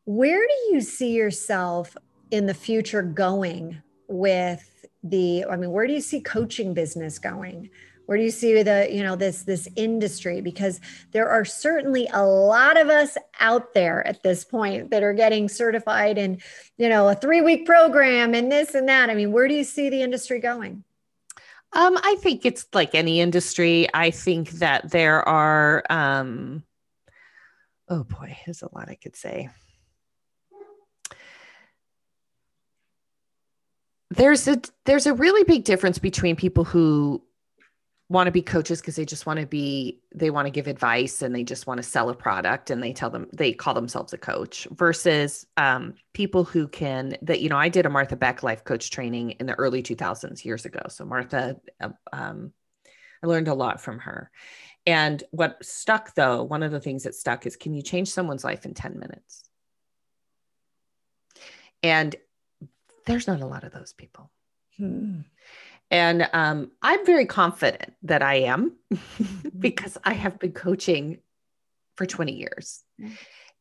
where 0.06 0.46
do 0.48 0.76
you 0.76 0.82
see 0.82 1.14
yourself 1.14 1.96
in 2.32 2.48
the 2.48 2.54
future 2.54 3.02
going 3.02 3.82
with 4.08 4.75
the 5.10 5.46
i 5.46 5.56
mean 5.56 5.72
where 5.72 5.88
do 5.88 5.94
you 5.94 6.02
see 6.02 6.20
coaching 6.20 6.74
business 6.74 7.20
going 7.20 7.70
where 8.06 8.18
do 8.18 8.24
you 8.24 8.32
see 8.32 8.62
the 8.64 8.88
you 8.92 9.04
know 9.04 9.16
this 9.16 9.44
this 9.44 9.68
industry 9.76 10.42
because 10.42 10.80
there 11.12 11.30
are 11.30 11.46
certainly 11.46 12.08
a 12.14 12.26
lot 12.26 12.80
of 12.80 12.90
us 12.90 13.18
out 13.40 13.74
there 13.74 14.06
at 14.08 14.24
this 14.24 14.44
point 14.44 14.90
that 14.92 15.04
are 15.04 15.14
getting 15.14 15.48
certified 15.48 16.18
in 16.18 16.42
you 16.78 16.90
know 16.90 17.08
a 17.08 17.16
three 17.16 17.42
week 17.42 17.66
program 17.66 18.34
and 18.34 18.52
this 18.52 18.74
and 18.74 18.90
that 18.90 19.10
i 19.10 19.16
mean 19.16 19.32
where 19.32 19.48
do 19.48 19.54
you 19.54 19.64
see 19.64 19.90
the 19.90 20.02
industry 20.02 20.40
going 20.40 20.84
um, 21.74 21.98
I 22.02 22.16
think 22.20 22.46
it's 22.46 22.66
like 22.74 22.96
any 22.96 23.20
industry. 23.20 23.90
I 23.94 24.10
think 24.10 24.50
that 24.52 24.92
there 24.92 25.28
are, 25.28 25.84
um, 25.90 26.64
oh 27.90 28.06
boy, 28.06 28.38
there's 28.46 28.62
a 28.62 28.70
lot 28.74 28.88
I 28.88 28.96
could 28.96 29.18
say. 29.18 29.50
There's 34.16 34.48
a 34.48 34.62
there's 34.86 35.06
a 35.06 35.14
really 35.14 35.44
big 35.44 35.64
difference 35.64 36.00
between 36.00 36.36
people 36.36 36.64
who 36.64 37.22
want 38.08 38.28
to 38.28 38.32
be 38.32 38.42
coaches 38.42 38.82
because 38.82 38.96
they 38.96 39.06
just 39.06 39.26
want 39.26 39.40
to 39.40 39.48
be 39.48 40.00
they 40.14 40.30
want 40.30 40.46
to 40.46 40.52
give 40.52 40.68
advice 40.68 41.22
and 41.24 41.34
they 41.34 41.44
just 41.44 41.66
want 41.66 41.80
to 41.80 41.84
sell 41.84 42.10
a 42.10 42.14
product 42.14 42.70
and 42.70 42.84
they 42.84 42.94
tell 42.94 43.10
them 43.10 43.28
they 43.34 43.52
call 43.52 43.74
themselves 43.74 44.14
a 44.14 44.18
coach 44.18 44.68
versus 44.72 45.46
um, 45.58 45.96
people 46.14 46.44
who 46.44 46.68
can 46.68 47.18
that 47.24 47.42
you 47.42 47.50
know 47.50 47.58
i 47.58 47.68
did 47.68 47.86
a 47.86 47.90
martha 47.90 48.16
beck 48.16 48.44
life 48.44 48.64
coach 48.64 48.92
training 48.92 49.32
in 49.32 49.48
the 49.48 49.56
early 49.56 49.82
2000s 49.82 50.46
years 50.46 50.66
ago. 50.66 50.82
So 50.90 51.06
martha 51.06 51.58
uh, 51.82 51.90
um, 52.14 52.54
i 53.24 53.28
learned 53.28 53.48
a 53.48 53.54
lot 53.54 53.82
from 53.82 54.00
her. 54.00 54.30
And 54.86 55.24
what 55.32 55.66
stuck 55.66 56.14
though 56.14 56.44
one 56.44 56.62
of 56.62 56.72
the 56.72 56.80
things 56.80 57.04
that 57.04 57.16
stuck 57.16 57.48
is 57.48 57.56
can 57.56 57.74
you 57.74 57.82
change 57.82 58.10
someone's 58.10 58.44
life 58.44 58.66
in 58.66 58.76
10 58.76 59.00
minutes? 59.00 59.46
And 61.82 62.16
there's 63.06 63.28
not 63.28 63.42
a 63.42 63.46
lot 63.46 63.64
of 63.64 63.72
those 63.72 63.94
people. 63.94 64.32
Hmm. 64.78 65.22
And 65.92 66.28
um, 66.34 66.72
I'm 66.82 67.06
very 67.06 67.26
confident 67.26 67.94
that 68.04 68.22
I 68.22 68.36
am 68.36 68.74
because 69.60 69.98
I 70.04 70.14
have 70.14 70.40
been 70.40 70.52
coaching 70.52 71.20
for 71.96 72.06
20 72.06 72.34
years. 72.34 72.84
Hmm. 73.00 73.10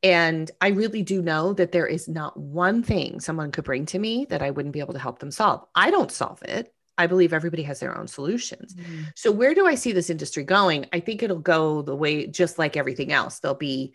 And 0.02 0.50
I 0.60 0.68
really 0.68 1.02
do 1.02 1.22
know 1.22 1.54
that 1.54 1.72
there 1.72 1.86
is 1.86 2.08
not 2.08 2.36
one 2.36 2.82
thing 2.82 3.20
someone 3.20 3.50
could 3.52 3.64
bring 3.64 3.86
to 3.86 3.98
me 3.98 4.26
that 4.26 4.42
I 4.42 4.50
wouldn't 4.50 4.74
be 4.74 4.80
able 4.80 4.92
to 4.92 4.98
help 4.98 5.18
them 5.18 5.30
solve. 5.30 5.64
I 5.74 5.90
don't 5.90 6.12
solve 6.12 6.42
it. 6.42 6.74
I 6.98 7.06
believe 7.06 7.32
everybody 7.32 7.62
has 7.62 7.80
their 7.80 7.96
own 7.96 8.06
solutions. 8.06 8.74
Mm. 8.74 9.12
So, 9.16 9.32
where 9.32 9.54
do 9.54 9.66
I 9.66 9.74
see 9.74 9.92
this 9.92 10.10
industry 10.10 10.44
going? 10.44 10.86
I 10.92 11.00
think 11.00 11.22
it'll 11.22 11.38
go 11.38 11.82
the 11.82 11.96
way, 11.96 12.26
just 12.26 12.58
like 12.58 12.76
everything 12.76 13.12
else. 13.12 13.40
There'll 13.40 13.56
be 13.56 13.94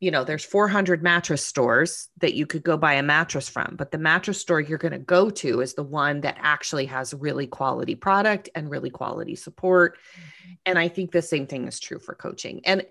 you 0.00 0.10
know, 0.10 0.22
there's 0.22 0.44
400 0.44 1.02
mattress 1.02 1.44
stores 1.44 2.08
that 2.18 2.34
you 2.34 2.46
could 2.46 2.62
go 2.62 2.76
buy 2.76 2.94
a 2.94 3.02
mattress 3.02 3.48
from, 3.48 3.74
but 3.76 3.90
the 3.90 3.98
mattress 3.98 4.40
store 4.40 4.60
you're 4.60 4.78
going 4.78 4.92
to 4.92 4.98
go 4.98 5.28
to 5.28 5.60
is 5.60 5.74
the 5.74 5.82
one 5.82 6.20
that 6.20 6.38
actually 6.40 6.86
has 6.86 7.12
really 7.14 7.48
quality 7.48 7.96
product 7.96 8.48
and 8.54 8.70
really 8.70 8.90
quality 8.90 9.34
support. 9.34 9.96
Mm-hmm. 9.96 10.52
And 10.66 10.78
I 10.78 10.88
think 10.88 11.10
the 11.10 11.22
same 11.22 11.46
thing 11.46 11.66
is 11.66 11.80
true 11.80 11.98
for 11.98 12.14
coaching. 12.14 12.60
And 12.64 12.86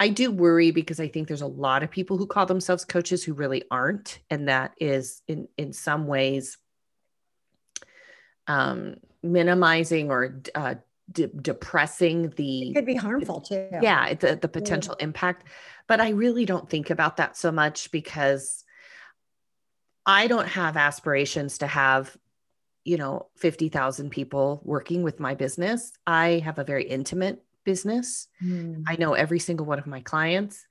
I 0.00 0.08
do 0.08 0.30
worry 0.30 0.70
because 0.70 1.00
I 1.00 1.08
think 1.08 1.28
there's 1.28 1.42
a 1.42 1.46
lot 1.46 1.82
of 1.82 1.90
people 1.90 2.16
who 2.16 2.26
call 2.26 2.46
themselves 2.46 2.84
coaches 2.84 3.24
who 3.24 3.34
really 3.34 3.64
aren't, 3.70 4.20
and 4.30 4.48
that 4.48 4.72
is 4.78 5.22
in 5.26 5.48
in 5.56 5.72
some 5.72 6.06
ways 6.06 6.56
um, 8.46 8.96
minimizing 9.22 10.10
or 10.10 10.40
uh, 10.54 10.76
de- 11.10 11.26
depressing 11.28 12.30
the 12.36 12.70
it 12.70 12.74
could 12.74 12.86
be 12.86 12.94
harmful 12.94 13.40
too 13.40 13.68
yeah 13.82 14.14
the, 14.14 14.36
the 14.36 14.48
potential 14.48 14.94
yeah. 14.98 15.04
impact 15.04 15.46
but 15.86 16.00
i 16.00 16.10
really 16.10 16.44
don't 16.44 16.68
think 16.68 16.90
about 16.90 17.16
that 17.16 17.36
so 17.36 17.50
much 17.50 17.90
because 17.90 18.64
i 20.06 20.26
don't 20.26 20.48
have 20.48 20.76
aspirations 20.76 21.58
to 21.58 21.66
have 21.66 22.16
you 22.84 22.96
know 22.96 23.26
50,000 23.36 24.10
people 24.10 24.60
working 24.64 25.02
with 25.02 25.20
my 25.20 25.34
business 25.34 25.92
i 26.06 26.42
have 26.44 26.58
a 26.58 26.64
very 26.64 26.84
intimate 26.84 27.42
business 27.64 28.28
mm. 28.42 28.82
i 28.86 28.96
know 28.96 29.14
every 29.14 29.38
single 29.38 29.66
one 29.66 29.78
of 29.78 29.86
my 29.86 30.00
clients 30.00 30.66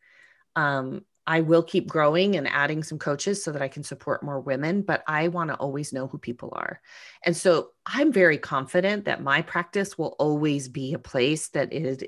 um, 0.56 1.06
I 1.28 1.42
will 1.42 1.62
keep 1.62 1.88
growing 1.88 2.38
and 2.38 2.48
adding 2.48 2.82
some 2.84 2.98
coaches 2.98 3.44
so 3.44 3.52
that 3.52 3.62
I 3.62 3.68
can 3.68 3.84
support 3.84 4.24
more 4.24 4.40
women, 4.40 4.82
but 4.82 5.04
I 5.08 5.28
want 5.28 5.50
to 5.50 5.58
always 5.58 5.92
know 5.92 6.08
who 6.08 6.18
people 6.18 6.54
are. 6.56 6.82
And 7.24 7.36
so 7.36 7.72
I'm 7.86 8.14
very 8.14 8.38
confident 8.38 9.06
that 9.06 9.22
my 9.22 9.42
practice 9.42 9.98
will 9.98 10.16
always 10.20 10.70
be 10.70 10.94
a 10.94 11.00
place 11.00 11.50
that 11.50 11.74
is 11.74 12.00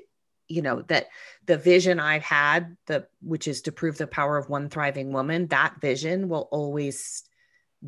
you 0.48 0.62
know 0.62 0.82
that 0.88 1.06
the 1.46 1.56
vision 1.56 2.00
I've 2.00 2.24
had 2.24 2.76
the 2.86 3.06
which 3.22 3.46
is 3.46 3.62
to 3.62 3.72
prove 3.72 3.98
the 3.98 4.08
power 4.08 4.36
of 4.36 4.48
one 4.48 4.68
thriving 4.68 5.12
woman 5.12 5.46
that 5.46 5.80
vision 5.80 6.28
will 6.28 6.48
always 6.50 7.22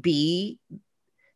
be 0.00 0.60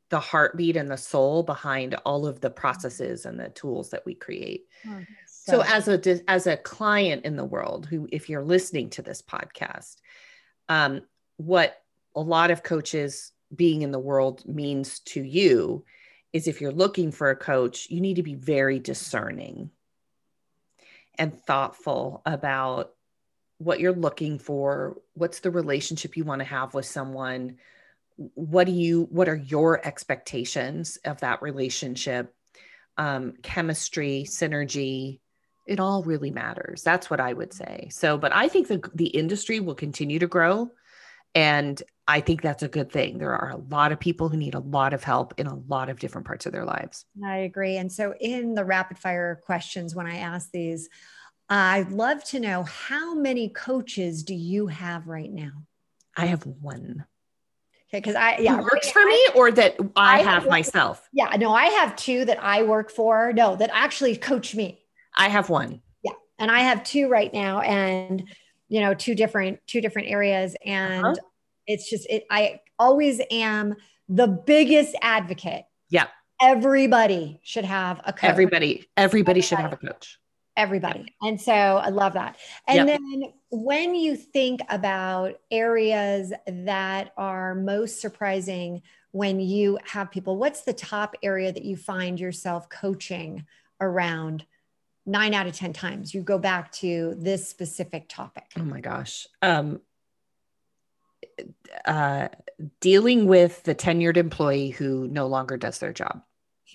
the 0.08 0.20
heartbeat 0.20 0.76
and 0.76 0.90
the 0.90 0.96
soul 0.96 1.42
behind 1.42 1.94
all 2.04 2.26
of 2.26 2.40
the 2.40 2.50
processes 2.50 3.26
and 3.26 3.40
the 3.40 3.48
tools 3.48 3.90
that 3.90 4.06
we 4.06 4.14
create. 4.14 4.66
Oh, 4.86 5.02
So, 5.46 5.62
so 5.62 5.64
as 5.64 5.86
a 5.86 6.30
as 6.30 6.48
a 6.48 6.56
client 6.56 7.24
in 7.24 7.36
the 7.36 7.44
world 7.44 7.86
who 7.86 8.08
if 8.10 8.28
you're 8.28 8.42
listening 8.42 8.90
to 8.90 9.02
this 9.02 9.22
podcast, 9.22 9.96
um, 10.68 11.02
what 11.36 11.80
a 12.16 12.20
lot 12.20 12.50
of 12.50 12.64
coaches 12.64 13.30
being 13.54 13.82
in 13.82 13.92
the 13.92 13.98
world 13.98 14.44
means 14.44 14.98
to 15.00 15.22
you 15.22 15.84
is 16.32 16.48
if 16.48 16.60
you're 16.60 16.72
looking 16.72 17.12
for 17.12 17.30
a 17.30 17.36
coach, 17.36 17.88
you 17.90 18.00
need 18.00 18.16
to 18.16 18.24
be 18.24 18.34
very 18.34 18.80
discerning 18.80 19.70
and 21.16 21.38
thoughtful 21.38 22.22
about 22.26 22.92
what 23.58 23.78
you're 23.78 23.92
looking 23.92 24.40
for, 24.40 24.96
what's 25.14 25.40
the 25.40 25.50
relationship 25.52 26.16
you 26.16 26.24
want 26.24 26.40
to 26.40 26.44
have 26.44 26.74
with 26.74 26.86
someone, 26.86 27.56
what 28.16 28.64
do 28.64 28.72
you 28.72 29.06
what 29.10 29.28
are 29.28 29.36
your 29.36 29.86
expectations 29.86 30.98
of 31.04 31.20
that 31.20 31.40
relationship? 31.40 32.34
Um, 32.98 33.34
chemistry, 33.42 34.24
synergy, 34.26 35.20
it 35.66 35.80
all 35.80 36.02
really 36.02 36.30
matters. 36.30 36.82
That's 36.82 37.10
what 37.10 37.20
I 37.20 37.32
would 37.32 37.52
say. 37.52 37.88
So, 37.90 38.18
but 38.18 38.32
I 38.32 38.48
think 38.48 38.68
the 38.68 38.82
the 38.94 39.08
industry 39.08 39.60
will 39.60 39.74
continue 39.74 40.18
to 40.18 40.26
grow 40.26 40.70
and 41.36 41.82
I 42.08 42.20
think 42.20 42.40
that's 42.40 42.62
a 42.62 42.68
good 42.68 42.90
thing. 42.90 43.18
There 43.18 43.36
are 43.36 43.50
a 43.50 43.56
lot 43.56 43.92
of 43.92 44.00
people 44.00 44.30
who 44.30 44.38
need 44.38 44.54
a 44.54 44.60
lot 44.60 44.94
of 44.94 45.04
help 45.04 45.34
in 45.38 45.46
a 45.46 45.54
lot 45.54 45.90
of 45.90 45.98
different 45.98 46.26
parts 46.26 46.46
of 46.46 46.52
their 46.52 46.64
lives. 46.64 47.04
I 47.24 47.38
agree. 47.38 47.76
And 47.76 47.92
so, 47.92 48.14
in 48.18 48.54
the 48.54 48.64
rapid 48.64 48.98
fire 48.98 49.40
questions, 49.44 49.94
when 49.94 50.06
I 50.06 50.18
ask 50.18 50.50
these, 50.50 50.88
I'd 51.50 51.90
love 51.90 52.24
to 52.24 52.40
know 52.40 52.62
how 52.62 53.14
many 53.14 53.50
coaches 53.50 54.22
do 54.22 54.34
you 54.34 54.68
have 54.68 55.08
right 55.08 55.30
now? 55.30 55.64
I 56.16 56.26
have 56.26 56.46
one. 56.46 57.04
Okay, 57.90 57.98
because 57.98 58.14
I 58.14 58.38
yeah 58.38 58.56
Who 58.56 58.62
works 58.62 58.90
for 58.90 59.04
me 59.04 59.28
or 59.34 59.52
that 59.52 59.76
I, 59.94 60.20
I 60.20 60.22
have, 60.22 60.44
have 60.44 60.50
myself. 60.50 61.06
Yeah, 61.12 61.36
no, 61.36 61.52
I 61.52 61.66
have 61.66 61.96
two 61.96 62.24
that 62.24 62.42
I 62.42 62.62
work 62.62 62.90
for. 62.90 63.32
No, 63.34 63.56
that 63.56 63.70
actually 63.74 64.16
coach 64.16 64.54
me. 64.54 64.80
I 65.16 65.28
have 65.28 65.48
one. 65.48 65.80
Yeah, 66.02 66.12
and 66.38 66.50
I 66.50 66.60
have 66.60 66.84
two 66.84 67.08
right 67.08 67.32
now, 67.32 67.60
and 67.60 68.28
you 68.68 68.80
know, 68.80 68.94
two 68.94 69.14
different 69.14 69.60
two 69.66 69.80
different 69.80 70.08
areas, 70.08 70.56
and 70.64 71.04
uh-huh. 71.04 71.14
it's 71.66 71.88
just 71.88 72.06
it. 72.08 72.24
I 72.30 72.60
always 72.78 73.20
am 73.30 73.74
the 74.08 74.26
biggest 74.26 74.94
advocate. 75.02 75.64
Yeah, 75.88 76.06
everybody 76.40 77.40
should 77.42 77.64
have 77.64 78.00
a 78.04 78.12
coach. 78.12 78.24
Everybody, 78.30 78.86
everybody, 78.96 78.96
everybody. 78.96 79.40
should 79.40 79.58
have 79.58 79.72
a 79.72 79.76
coach 79.76 80.18
everybody. 80.56 81.14
And 81.22 81.40
so 81.40 81.52
I 81.52 81.88
love 81.88 82.14
that. 82.14 82.36
And 82.66 82.88
yep. 82.88 82.98
then 82.98 83.32
when 83.50 83.94
you 83.94 84.16
think 84.16 84.60
about 84.68 85.34
areas 85.50 86.32
that 86.46 87.12
are 87.16 87.54
most 87.54 88.00
surprising 88.00 88.82
when 89.12 89.40
you 89.40 89.78
have 89.84 90.10
people, 90.10 90.36
what's 90.36 90.62
the 90.62 90.72
top 90.72 91.14
area 91.22 91.52
that 91.52 91.64
you 91.64 91.76
find 91.76 92.18
yourself 92.18 92.68
coaching 92.68 93.44
around? 93.80 94.44
Nine 95.06 95.34
out 95.34 95.46
of 95.46 95.54
10 95.54 95.72
times 95.72 96.12
you 96.12 96.20
go 96.20 96.38
back 96.38 96.72
to 96.72 97.14
this 97.16 97.48
specific 97.48 98.08
topic. 98.08 98.44
Oh 98.58 98.64
my 98.64 98.80
gosh. 98.80 99.26
Um, 99.40 99.80
uh, 101.84 102.28
dealing 102.80 103.26
with 103.26 103.62
the 103.62 103.74
tenured 103.74 104.16
employee 104.16 104.70
who 104.70 105.06
no 105.08 105.26
longer 105.26 105.56
does 105.56 105.78
their 105.78 105.92
job. 105.92 106.22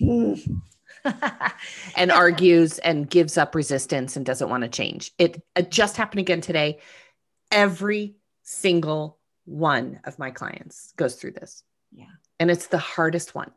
and 1.96 2.10
argues 2.10 2.78
and 2.78 3.10
gives 3.10 3.36
up 3.36 3.54
resistance 3.54 4.16
and 4.16 4.24
doesn't 4.24 4.48
want 4.48 4.62
to 4.62 4.68
change. 4.68 5.12
It, 5.18 5.42
it 5.56 5.70
just 5.70 5.96
happened 5.96 6.20
again 6.20 6.40
today. 6.40 6.80
Every 7.50 8.16
single 8.42 9.18
one 9.44 10.00
of 10.04 10.18
my 10.18 10.30
clients 10.30 10.92
goes 10.96 11.16
through 11.16 11.32
this. 11.32 11.62
Yeah. 11.92 12.06
And 12.40 12.50
it's 12.50 12.68
the 12.68 12.78
hardest 12.78 13.34
one. 13.34 13.50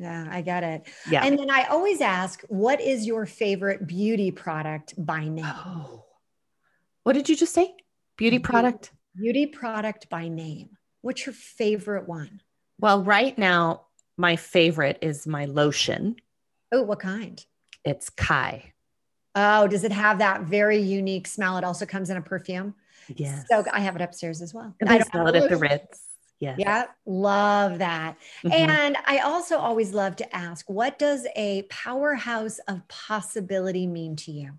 Yeah, 0.00 0.26
I 0.30 0.40
get 0.40 0.62
it. 0.64 0.88
Yeah. 1.10 1.22
And 1.24 1.38
then 1.38 1.50
I 1.50 1.64
always 1.64 2.00
ask, 2.00 2.42
what 2.48 2.80
is 2.80 3.06
your 3.06 3.26
favorite 3.26 3.86
beauty 3.86 4.30
product 4.30 4.94
by 4.96 5.28
name? 5.28 5.44
Oh. 5.44 6.06
What 7.02 7.12
did 7.12 7.28
you 7.28 7.36
just 7.36 7.52
say? 7.52 7.74
Beauty 8.16 8.38
product? 8.38 8.92
Beauty 9.14 9.44
product 9.46 10.08
by 10.08 10.28
name. 10.28 10.70
What's 11.02 11.26
your 11.26 11.34
favorite 11.34 12.08
one? 12.08 12.40
Well, 12.78 13.02
right 13.04 13.36
now, 13.36 13.82
my 14.16 14.36
favorite 14.36 14.98
is 15.02 15.26
my 15.26 15.44
lotion. 15.44 16.16
Oh, 16.72 16.82
what 16.82 17.00
kind? 17.00 17.44
It's 17.84 18.08
Kai. 18.08 18.72
Oh, 19.34 19.66
does 19.66 19.84
it 19.84 19.92
have 19.92 20.18
that 20.20 20.42
very 20.42 20.78
unique 20.78 21.26
smell? 21.26 21.58
It 21.58 21.64
also 21.64 21.84
comes 21.84 22.08
in 22.08 22.16
a 22.16 22.22
perfume. 22.22 22.74
Yes. 23.14 23.44
So 23.50 23.64
I 23.70 23.80
have 23.80 23.96
it 23.96 24.02
upstairs 24.02 24.40
as 24.40 24.54
well. 24.54 24.74
And 24.80 24.88
I 24.88 25.00
smell 25.00 25.26
it 25.26 25.36
at 25.36 25.50
the 25.50 25.56
Ritz. 25.56 26.06
Yeah. 26.40 26.56
Yeah. 26.58 26.86
Love 27.04 27.78
that. 27.78 28.16
Mm-hmm. 28.42 28.70
And 28.70 28.96
I 29.06 29.18
also 29.18 29.58
always 29.58 29.92
love 29.92 30.16
to 30.16 30.36
ask 30.36 30.68
what 30.68 30.98
does 30.98 31.26
a 31.36 31.62
powerhouse 31.68 32.58
of 32.60 32.88
possibility 32.88 33.86
mean 33.86 34.16
to 34.16 34.32
you? 34.32 34.52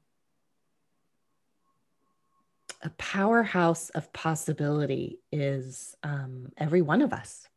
A 2.83 2.89
powerhouse 2.91 3.89
of 3.89 4.13
possibility 4.13 5.19
is 5.31 5.95
um, 6.03 6.51
every 6.57 6.81
one 6.81 7.01
of 7.01 7.13
us. 7.13 7.47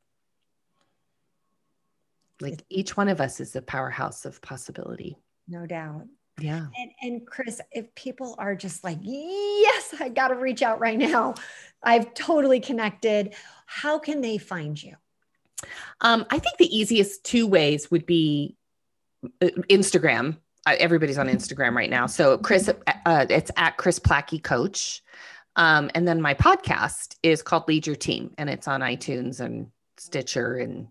Like 2.41 2.65
each 2.69 2.97
one 2.97 3.09
of 3.09 3.21
us 3.21 3.41
is 3.41 3.55
a 3.57 3.63
powerhouse 3.63 4.25
of 4.25 4.41
possibility. 4.43 5.17
No 5.47 5.67
doubt. 5.67 6.07
Yeah. 6.41 6.67
And, 6.77 6.91
and 7.01 7.27
Kris, 7.27 7.61
if 7.71 7.95
people 7.95 8.35
are 8.39 8.55
just 8.57 8.83
like, 8.83 8.99
yes, 9.03 9.95
I 10.01 10.09
got 10.09 10.29
to 10.29 10.35
reach 10.35 10.63
out 10.63 10.81
right 10.81 10.99
now, 10.99 11.35
I've 11.83 12.13
totally 12.15 12.61
connected, 12.61 13.35
how 13.67 13.99
can 13.99 14.21
they 14.21 14.39
find 14.39 14.81
you? 14.83 14.97
Um, 16.01 16.27
I 16.31 16.39
think 16.39 16.59
the 16.59 16.77
easiest 16.77 17.25
two 17.25 17.47
ways 17.47 17.91
would 17.91 18.07
be 18.07 18.57
uh, 19.41 19.49
Instagram. 19.71 20.37
Uh, 20.67 20.77
everybody's 20.79 21.19
on 21.19 21.29
Instagram 21.29 21.75
right 21.75 21.91
now. 21.91 22.07
So 22.07 22.39
Kris, 22.39 22.69
uh, 22.69 23.27
it's 23.29 23.51
at 23.57 23.77
Kris 23.77 23.99
Plachy 23.99 24.43
Coach. 24.43 25.03
Um, 25.57 25.91
and 25.95 26.07
then 26.07 26.21
my 26.21 26.35
podcast 26.35 27.17
is 27.23 27.43
called 27.43 27.69
Lead 27.69 27.87
Your 27.87 27.97
Team, 27.97 28.35
and 28.39 28.51
it's 28.51 28.67
on 28.67 28.81
iTunes 28.81 29.41
and 29.41 29.69
Stitcher 29.99 30.57
and 30.57 30.89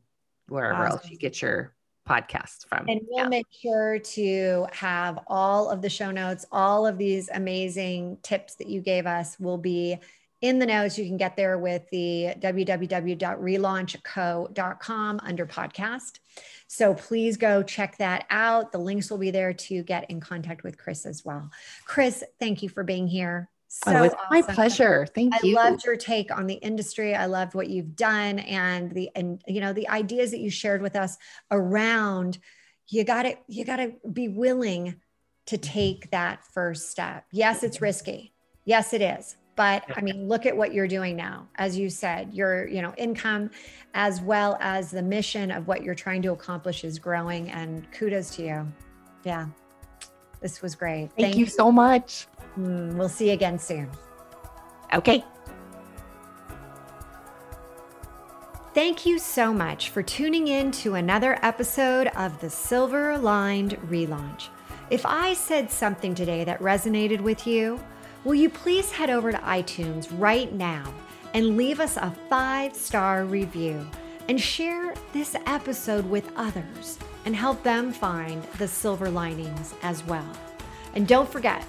wherever 0.48 0.86
awesome. 0.86 1.00
else 1.00 1.10
you 1.10 1.18
get 1.18 1.42
your 1.42 1.74
podcast 2.08 2.68
from. 2.68 2.86
And 2.88 3.02
we'll 3.08 3.24
yeah. 3.24 3.30
make 3.30 3.48
sure 3.52 4.00
to 4.00 4.68
have 4.72 5.20
all 5.28 5.70
of 5.70 5.82
the 5.82 5.90
show 5.90 6.12
notes, 6.12 6.46
all 6.52 6.86
of 6.88 6.98
these 6.98 7.30
amazing 7.34 8.18
tips 8.24 8.56
that 8.56 8.68
you 8.68 8.82
gave 8.82 9.06
us 9.06 9.40
will 9.40 9.58
be 9.58 9.98
in 10.44 10.60
the 10.60 10.68
notes. 10.68 11.00
You 11.00 11.06
can 11.06 11.18
get 11.18 11.38
there 11.38 11.58
with 11.58 11.90
the 11.90 12.36
www.relaunchco.com 12.38 15.20
under 15.24 15.48
podcast. 15.48 16.20
So 16.68 16.94
please 16.94 17.38
go 17.38 17.64
check 17.64 17.98
that 17.98 18.26
out. 18.30 18.74
The 18.74 18.78
links 18.78 19.10
will 19.10 19.18
be 19.18 19.32
there 19.32 19.54
to 19.54 19.84
get 19.84 20.12
in 20.12 20.20
contact 20.20 20.64
with 20.64 20.78
Kris 20.78 21.06
as 21.06 21.24
well. 21.24 21.50
Kris, 21.86 22.26
thank 22.40 22.62
you 22.62 22.68
for 22.68 22.84
being 22.84 23.08
here. 23.08 23.50
So 23.70 23.92
oh, 23.92 24.04
it's 24.04 24.14
awesome. 24.14 24.28
my 24.30 24.42
pleasure. 24.42 25.08
Thank 25.16 25.34
I 25.34 25.40
you. 25.44 25.58
I 25.58 25.70
loved 25.70 25.86
your 25.86 25.96
take 25.96 26.36
on 26.36 26.46
the 26.46 26.56
industry. 26.56 27.16
I 27.16 27.26
loved 27.26 27.56
what 27.56 27.70
you've 27.70 27.96
done 27.96 28.40
and 28.40 28.92
the 28.92 29.10
and 29.16 29.42
you 29.48 29.62
know 29.62 29.72
the 29.74 29.90
ideas 29.90 30.30
that 30.30 30.42
you 30.42 30.52
shared 30.52 30.84
with 30.84 30.96
us 30.96 31.18
around 31.50 32.38
you 32.90 33.04
got 33.04 33.24
to 33.24 33.36
you 33.48 33.66
got 33.66 33.78
to 33.78 33.94
be 34.12 34.28
willing 34.28 35.02
to 35.48 35.58
take 35.58 36.12
that 36.12 36.46
first 36.54 36.92
step. 36.92 37.26
Yes, 37.32 37.64
it's 37.64 37.82
risky. 37.82 38.36
Yes, 38.66 38.94
it 38.94 39.02
is. 39.02 39.38
But 39.56 39.84
I 39.96 40.02
mean, 40.02 40.28
look 40.28 40.46
at 40.46 40.56
what 40.58 40.74
you're 40.74 40.88
doing 40.88 41.16
now. 41.16 41.48
As 41.56 41.78
you 41.78 41.90
said, 41.90 42.34
your 42.34 42.68
you 42.68 42.82
know 42.82 42.94
income 42.98 43.52
as 43.94 44.22
well 44.22 44.58
as 44.60 44.90
the 44.90 45.02
mission 45.02 45.52
of 45.52 45.68
what 45.68 45.84
you're 45.84 45.96
trying 45.96 46.22
to 46.24 46.32
accomplish 46.32 46.84
is 46.84 46.98
growing 46.98 47.52
and 47.52 47.90
kudos 47.92 48.36
to 48.38 48.44
you. 48.44 48.74
Yeah. 49.24 49.48
This 50.42 50.62
was 50.62 50.76
great. 50.76 51.10
Thank, 51.16 51.20
Thank 51.20 51.38
you 51.38 51.46
so 51.46 51.72
much. 51.72 52.28
Mm, 52.60 52.96
we'll 52.96 53.10
see 53.10 53.28
you 53.28 53.34
again 53.34 53.58
soon. 53.60 53.90
Okay. 54.94 55.24
Thank 58.74 59.06
you 59.06 59.20
so 59.20 59.54
much 59.54 59.90
for 59.90 60.02
tuning 60.02 60.48
in 60.48 60.72
to 60.72 60.96
another 60.96 61.38
episode 61.44 62.08
of 62.08 62.42
the 62.42 62.50
Silver 62.50 63.18
Lined 63.20 63.78
Relaunch. 63.88 64.48
If 64.90 65.06
I 65.06 65.36
said 65.36 65.72
something 65.72 66.16
today 66.16 66.44
that 66.44 66.60
resonated 66.60 67.22
with 67.22 67.46
you, 67.46 67.80
will 68.24 68.36
you 68.36 68.50
please 68.50 68.92
head 68.92 69.10
over 69.10 69.32
to 69.32 69.38
iTunes 69.40 70.08
right 70.18 70.54
now 70.54 70.94
and 71.34 71.58
leave 71.58 71.80
us 71.80 71.98
a 71.98 72.16
five 72.30 72.76
star 72.76 73.26
review 73.26 73.86
and 74.30 74.40
share 74.40 74.94
this 75.12 75.36
episode 75.46 76.10
with 76.10 76.32
others 76.36 76.98
and 77.26 77.36
help 77.36 77.62
them 77.64 77.92
find 77.92 78.42
the 78.58 78.68
silver 78.68 79.10
linings 79.10 79.74
as 79.82 80.06
well. 80.06 80.32
And 80.96 81.08
don't 81.08 81.30
forget, 81.30 81.66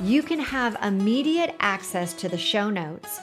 you 0.00 0.22
can 0.22 0.38
have 0.38 0.76
immediate 0.82 1.54
access 1.60 2.12
to 2.14 2.28
the 2.28 2.36
show 2.36 2.68
notes, 2.70 3.20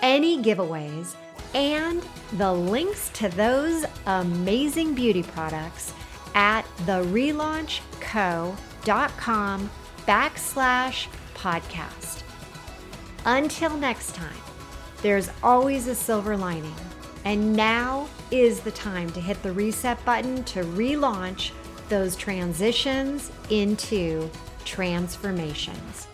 any 0.00 0.42
giveaways, 0.42 1.14
and 1.54 2.02
the 2.32 2.52
links 2.52 3.10
to 3.10 3.28
those 3.30 3.84
amazing 4.06 4.94
beauty 4.94 5.22
products 5.22 5.92
at 6.34 6.62
therelaunchco.com 6.84 9.70
backslash 10.06 11.06
podcast. 11.34 12.25
Until 13.26 13.76
next 13.76 14.14
time, 14.14 14.38
there's 15.02 15.30
always 15.42 15.88
a 15.88 15.96
silver 15.96 16.36
lining, 16.36 16.76
and 17.24 17.56
now 17.56 18.08
is 18.30 18.60
the 18.60 18.70
time 18.70 19.10
to 19.10 19.20
hit 19.20 19.42
the 19.42 19.50
reset 19.50 20.02
button 20.04 20.44
to 20.44 20.62
relaunch 20.62 21.50
those 21.88 22.14
transitions 22.14 23.32
into 23.50 24.30
transformations. 24.64 26.06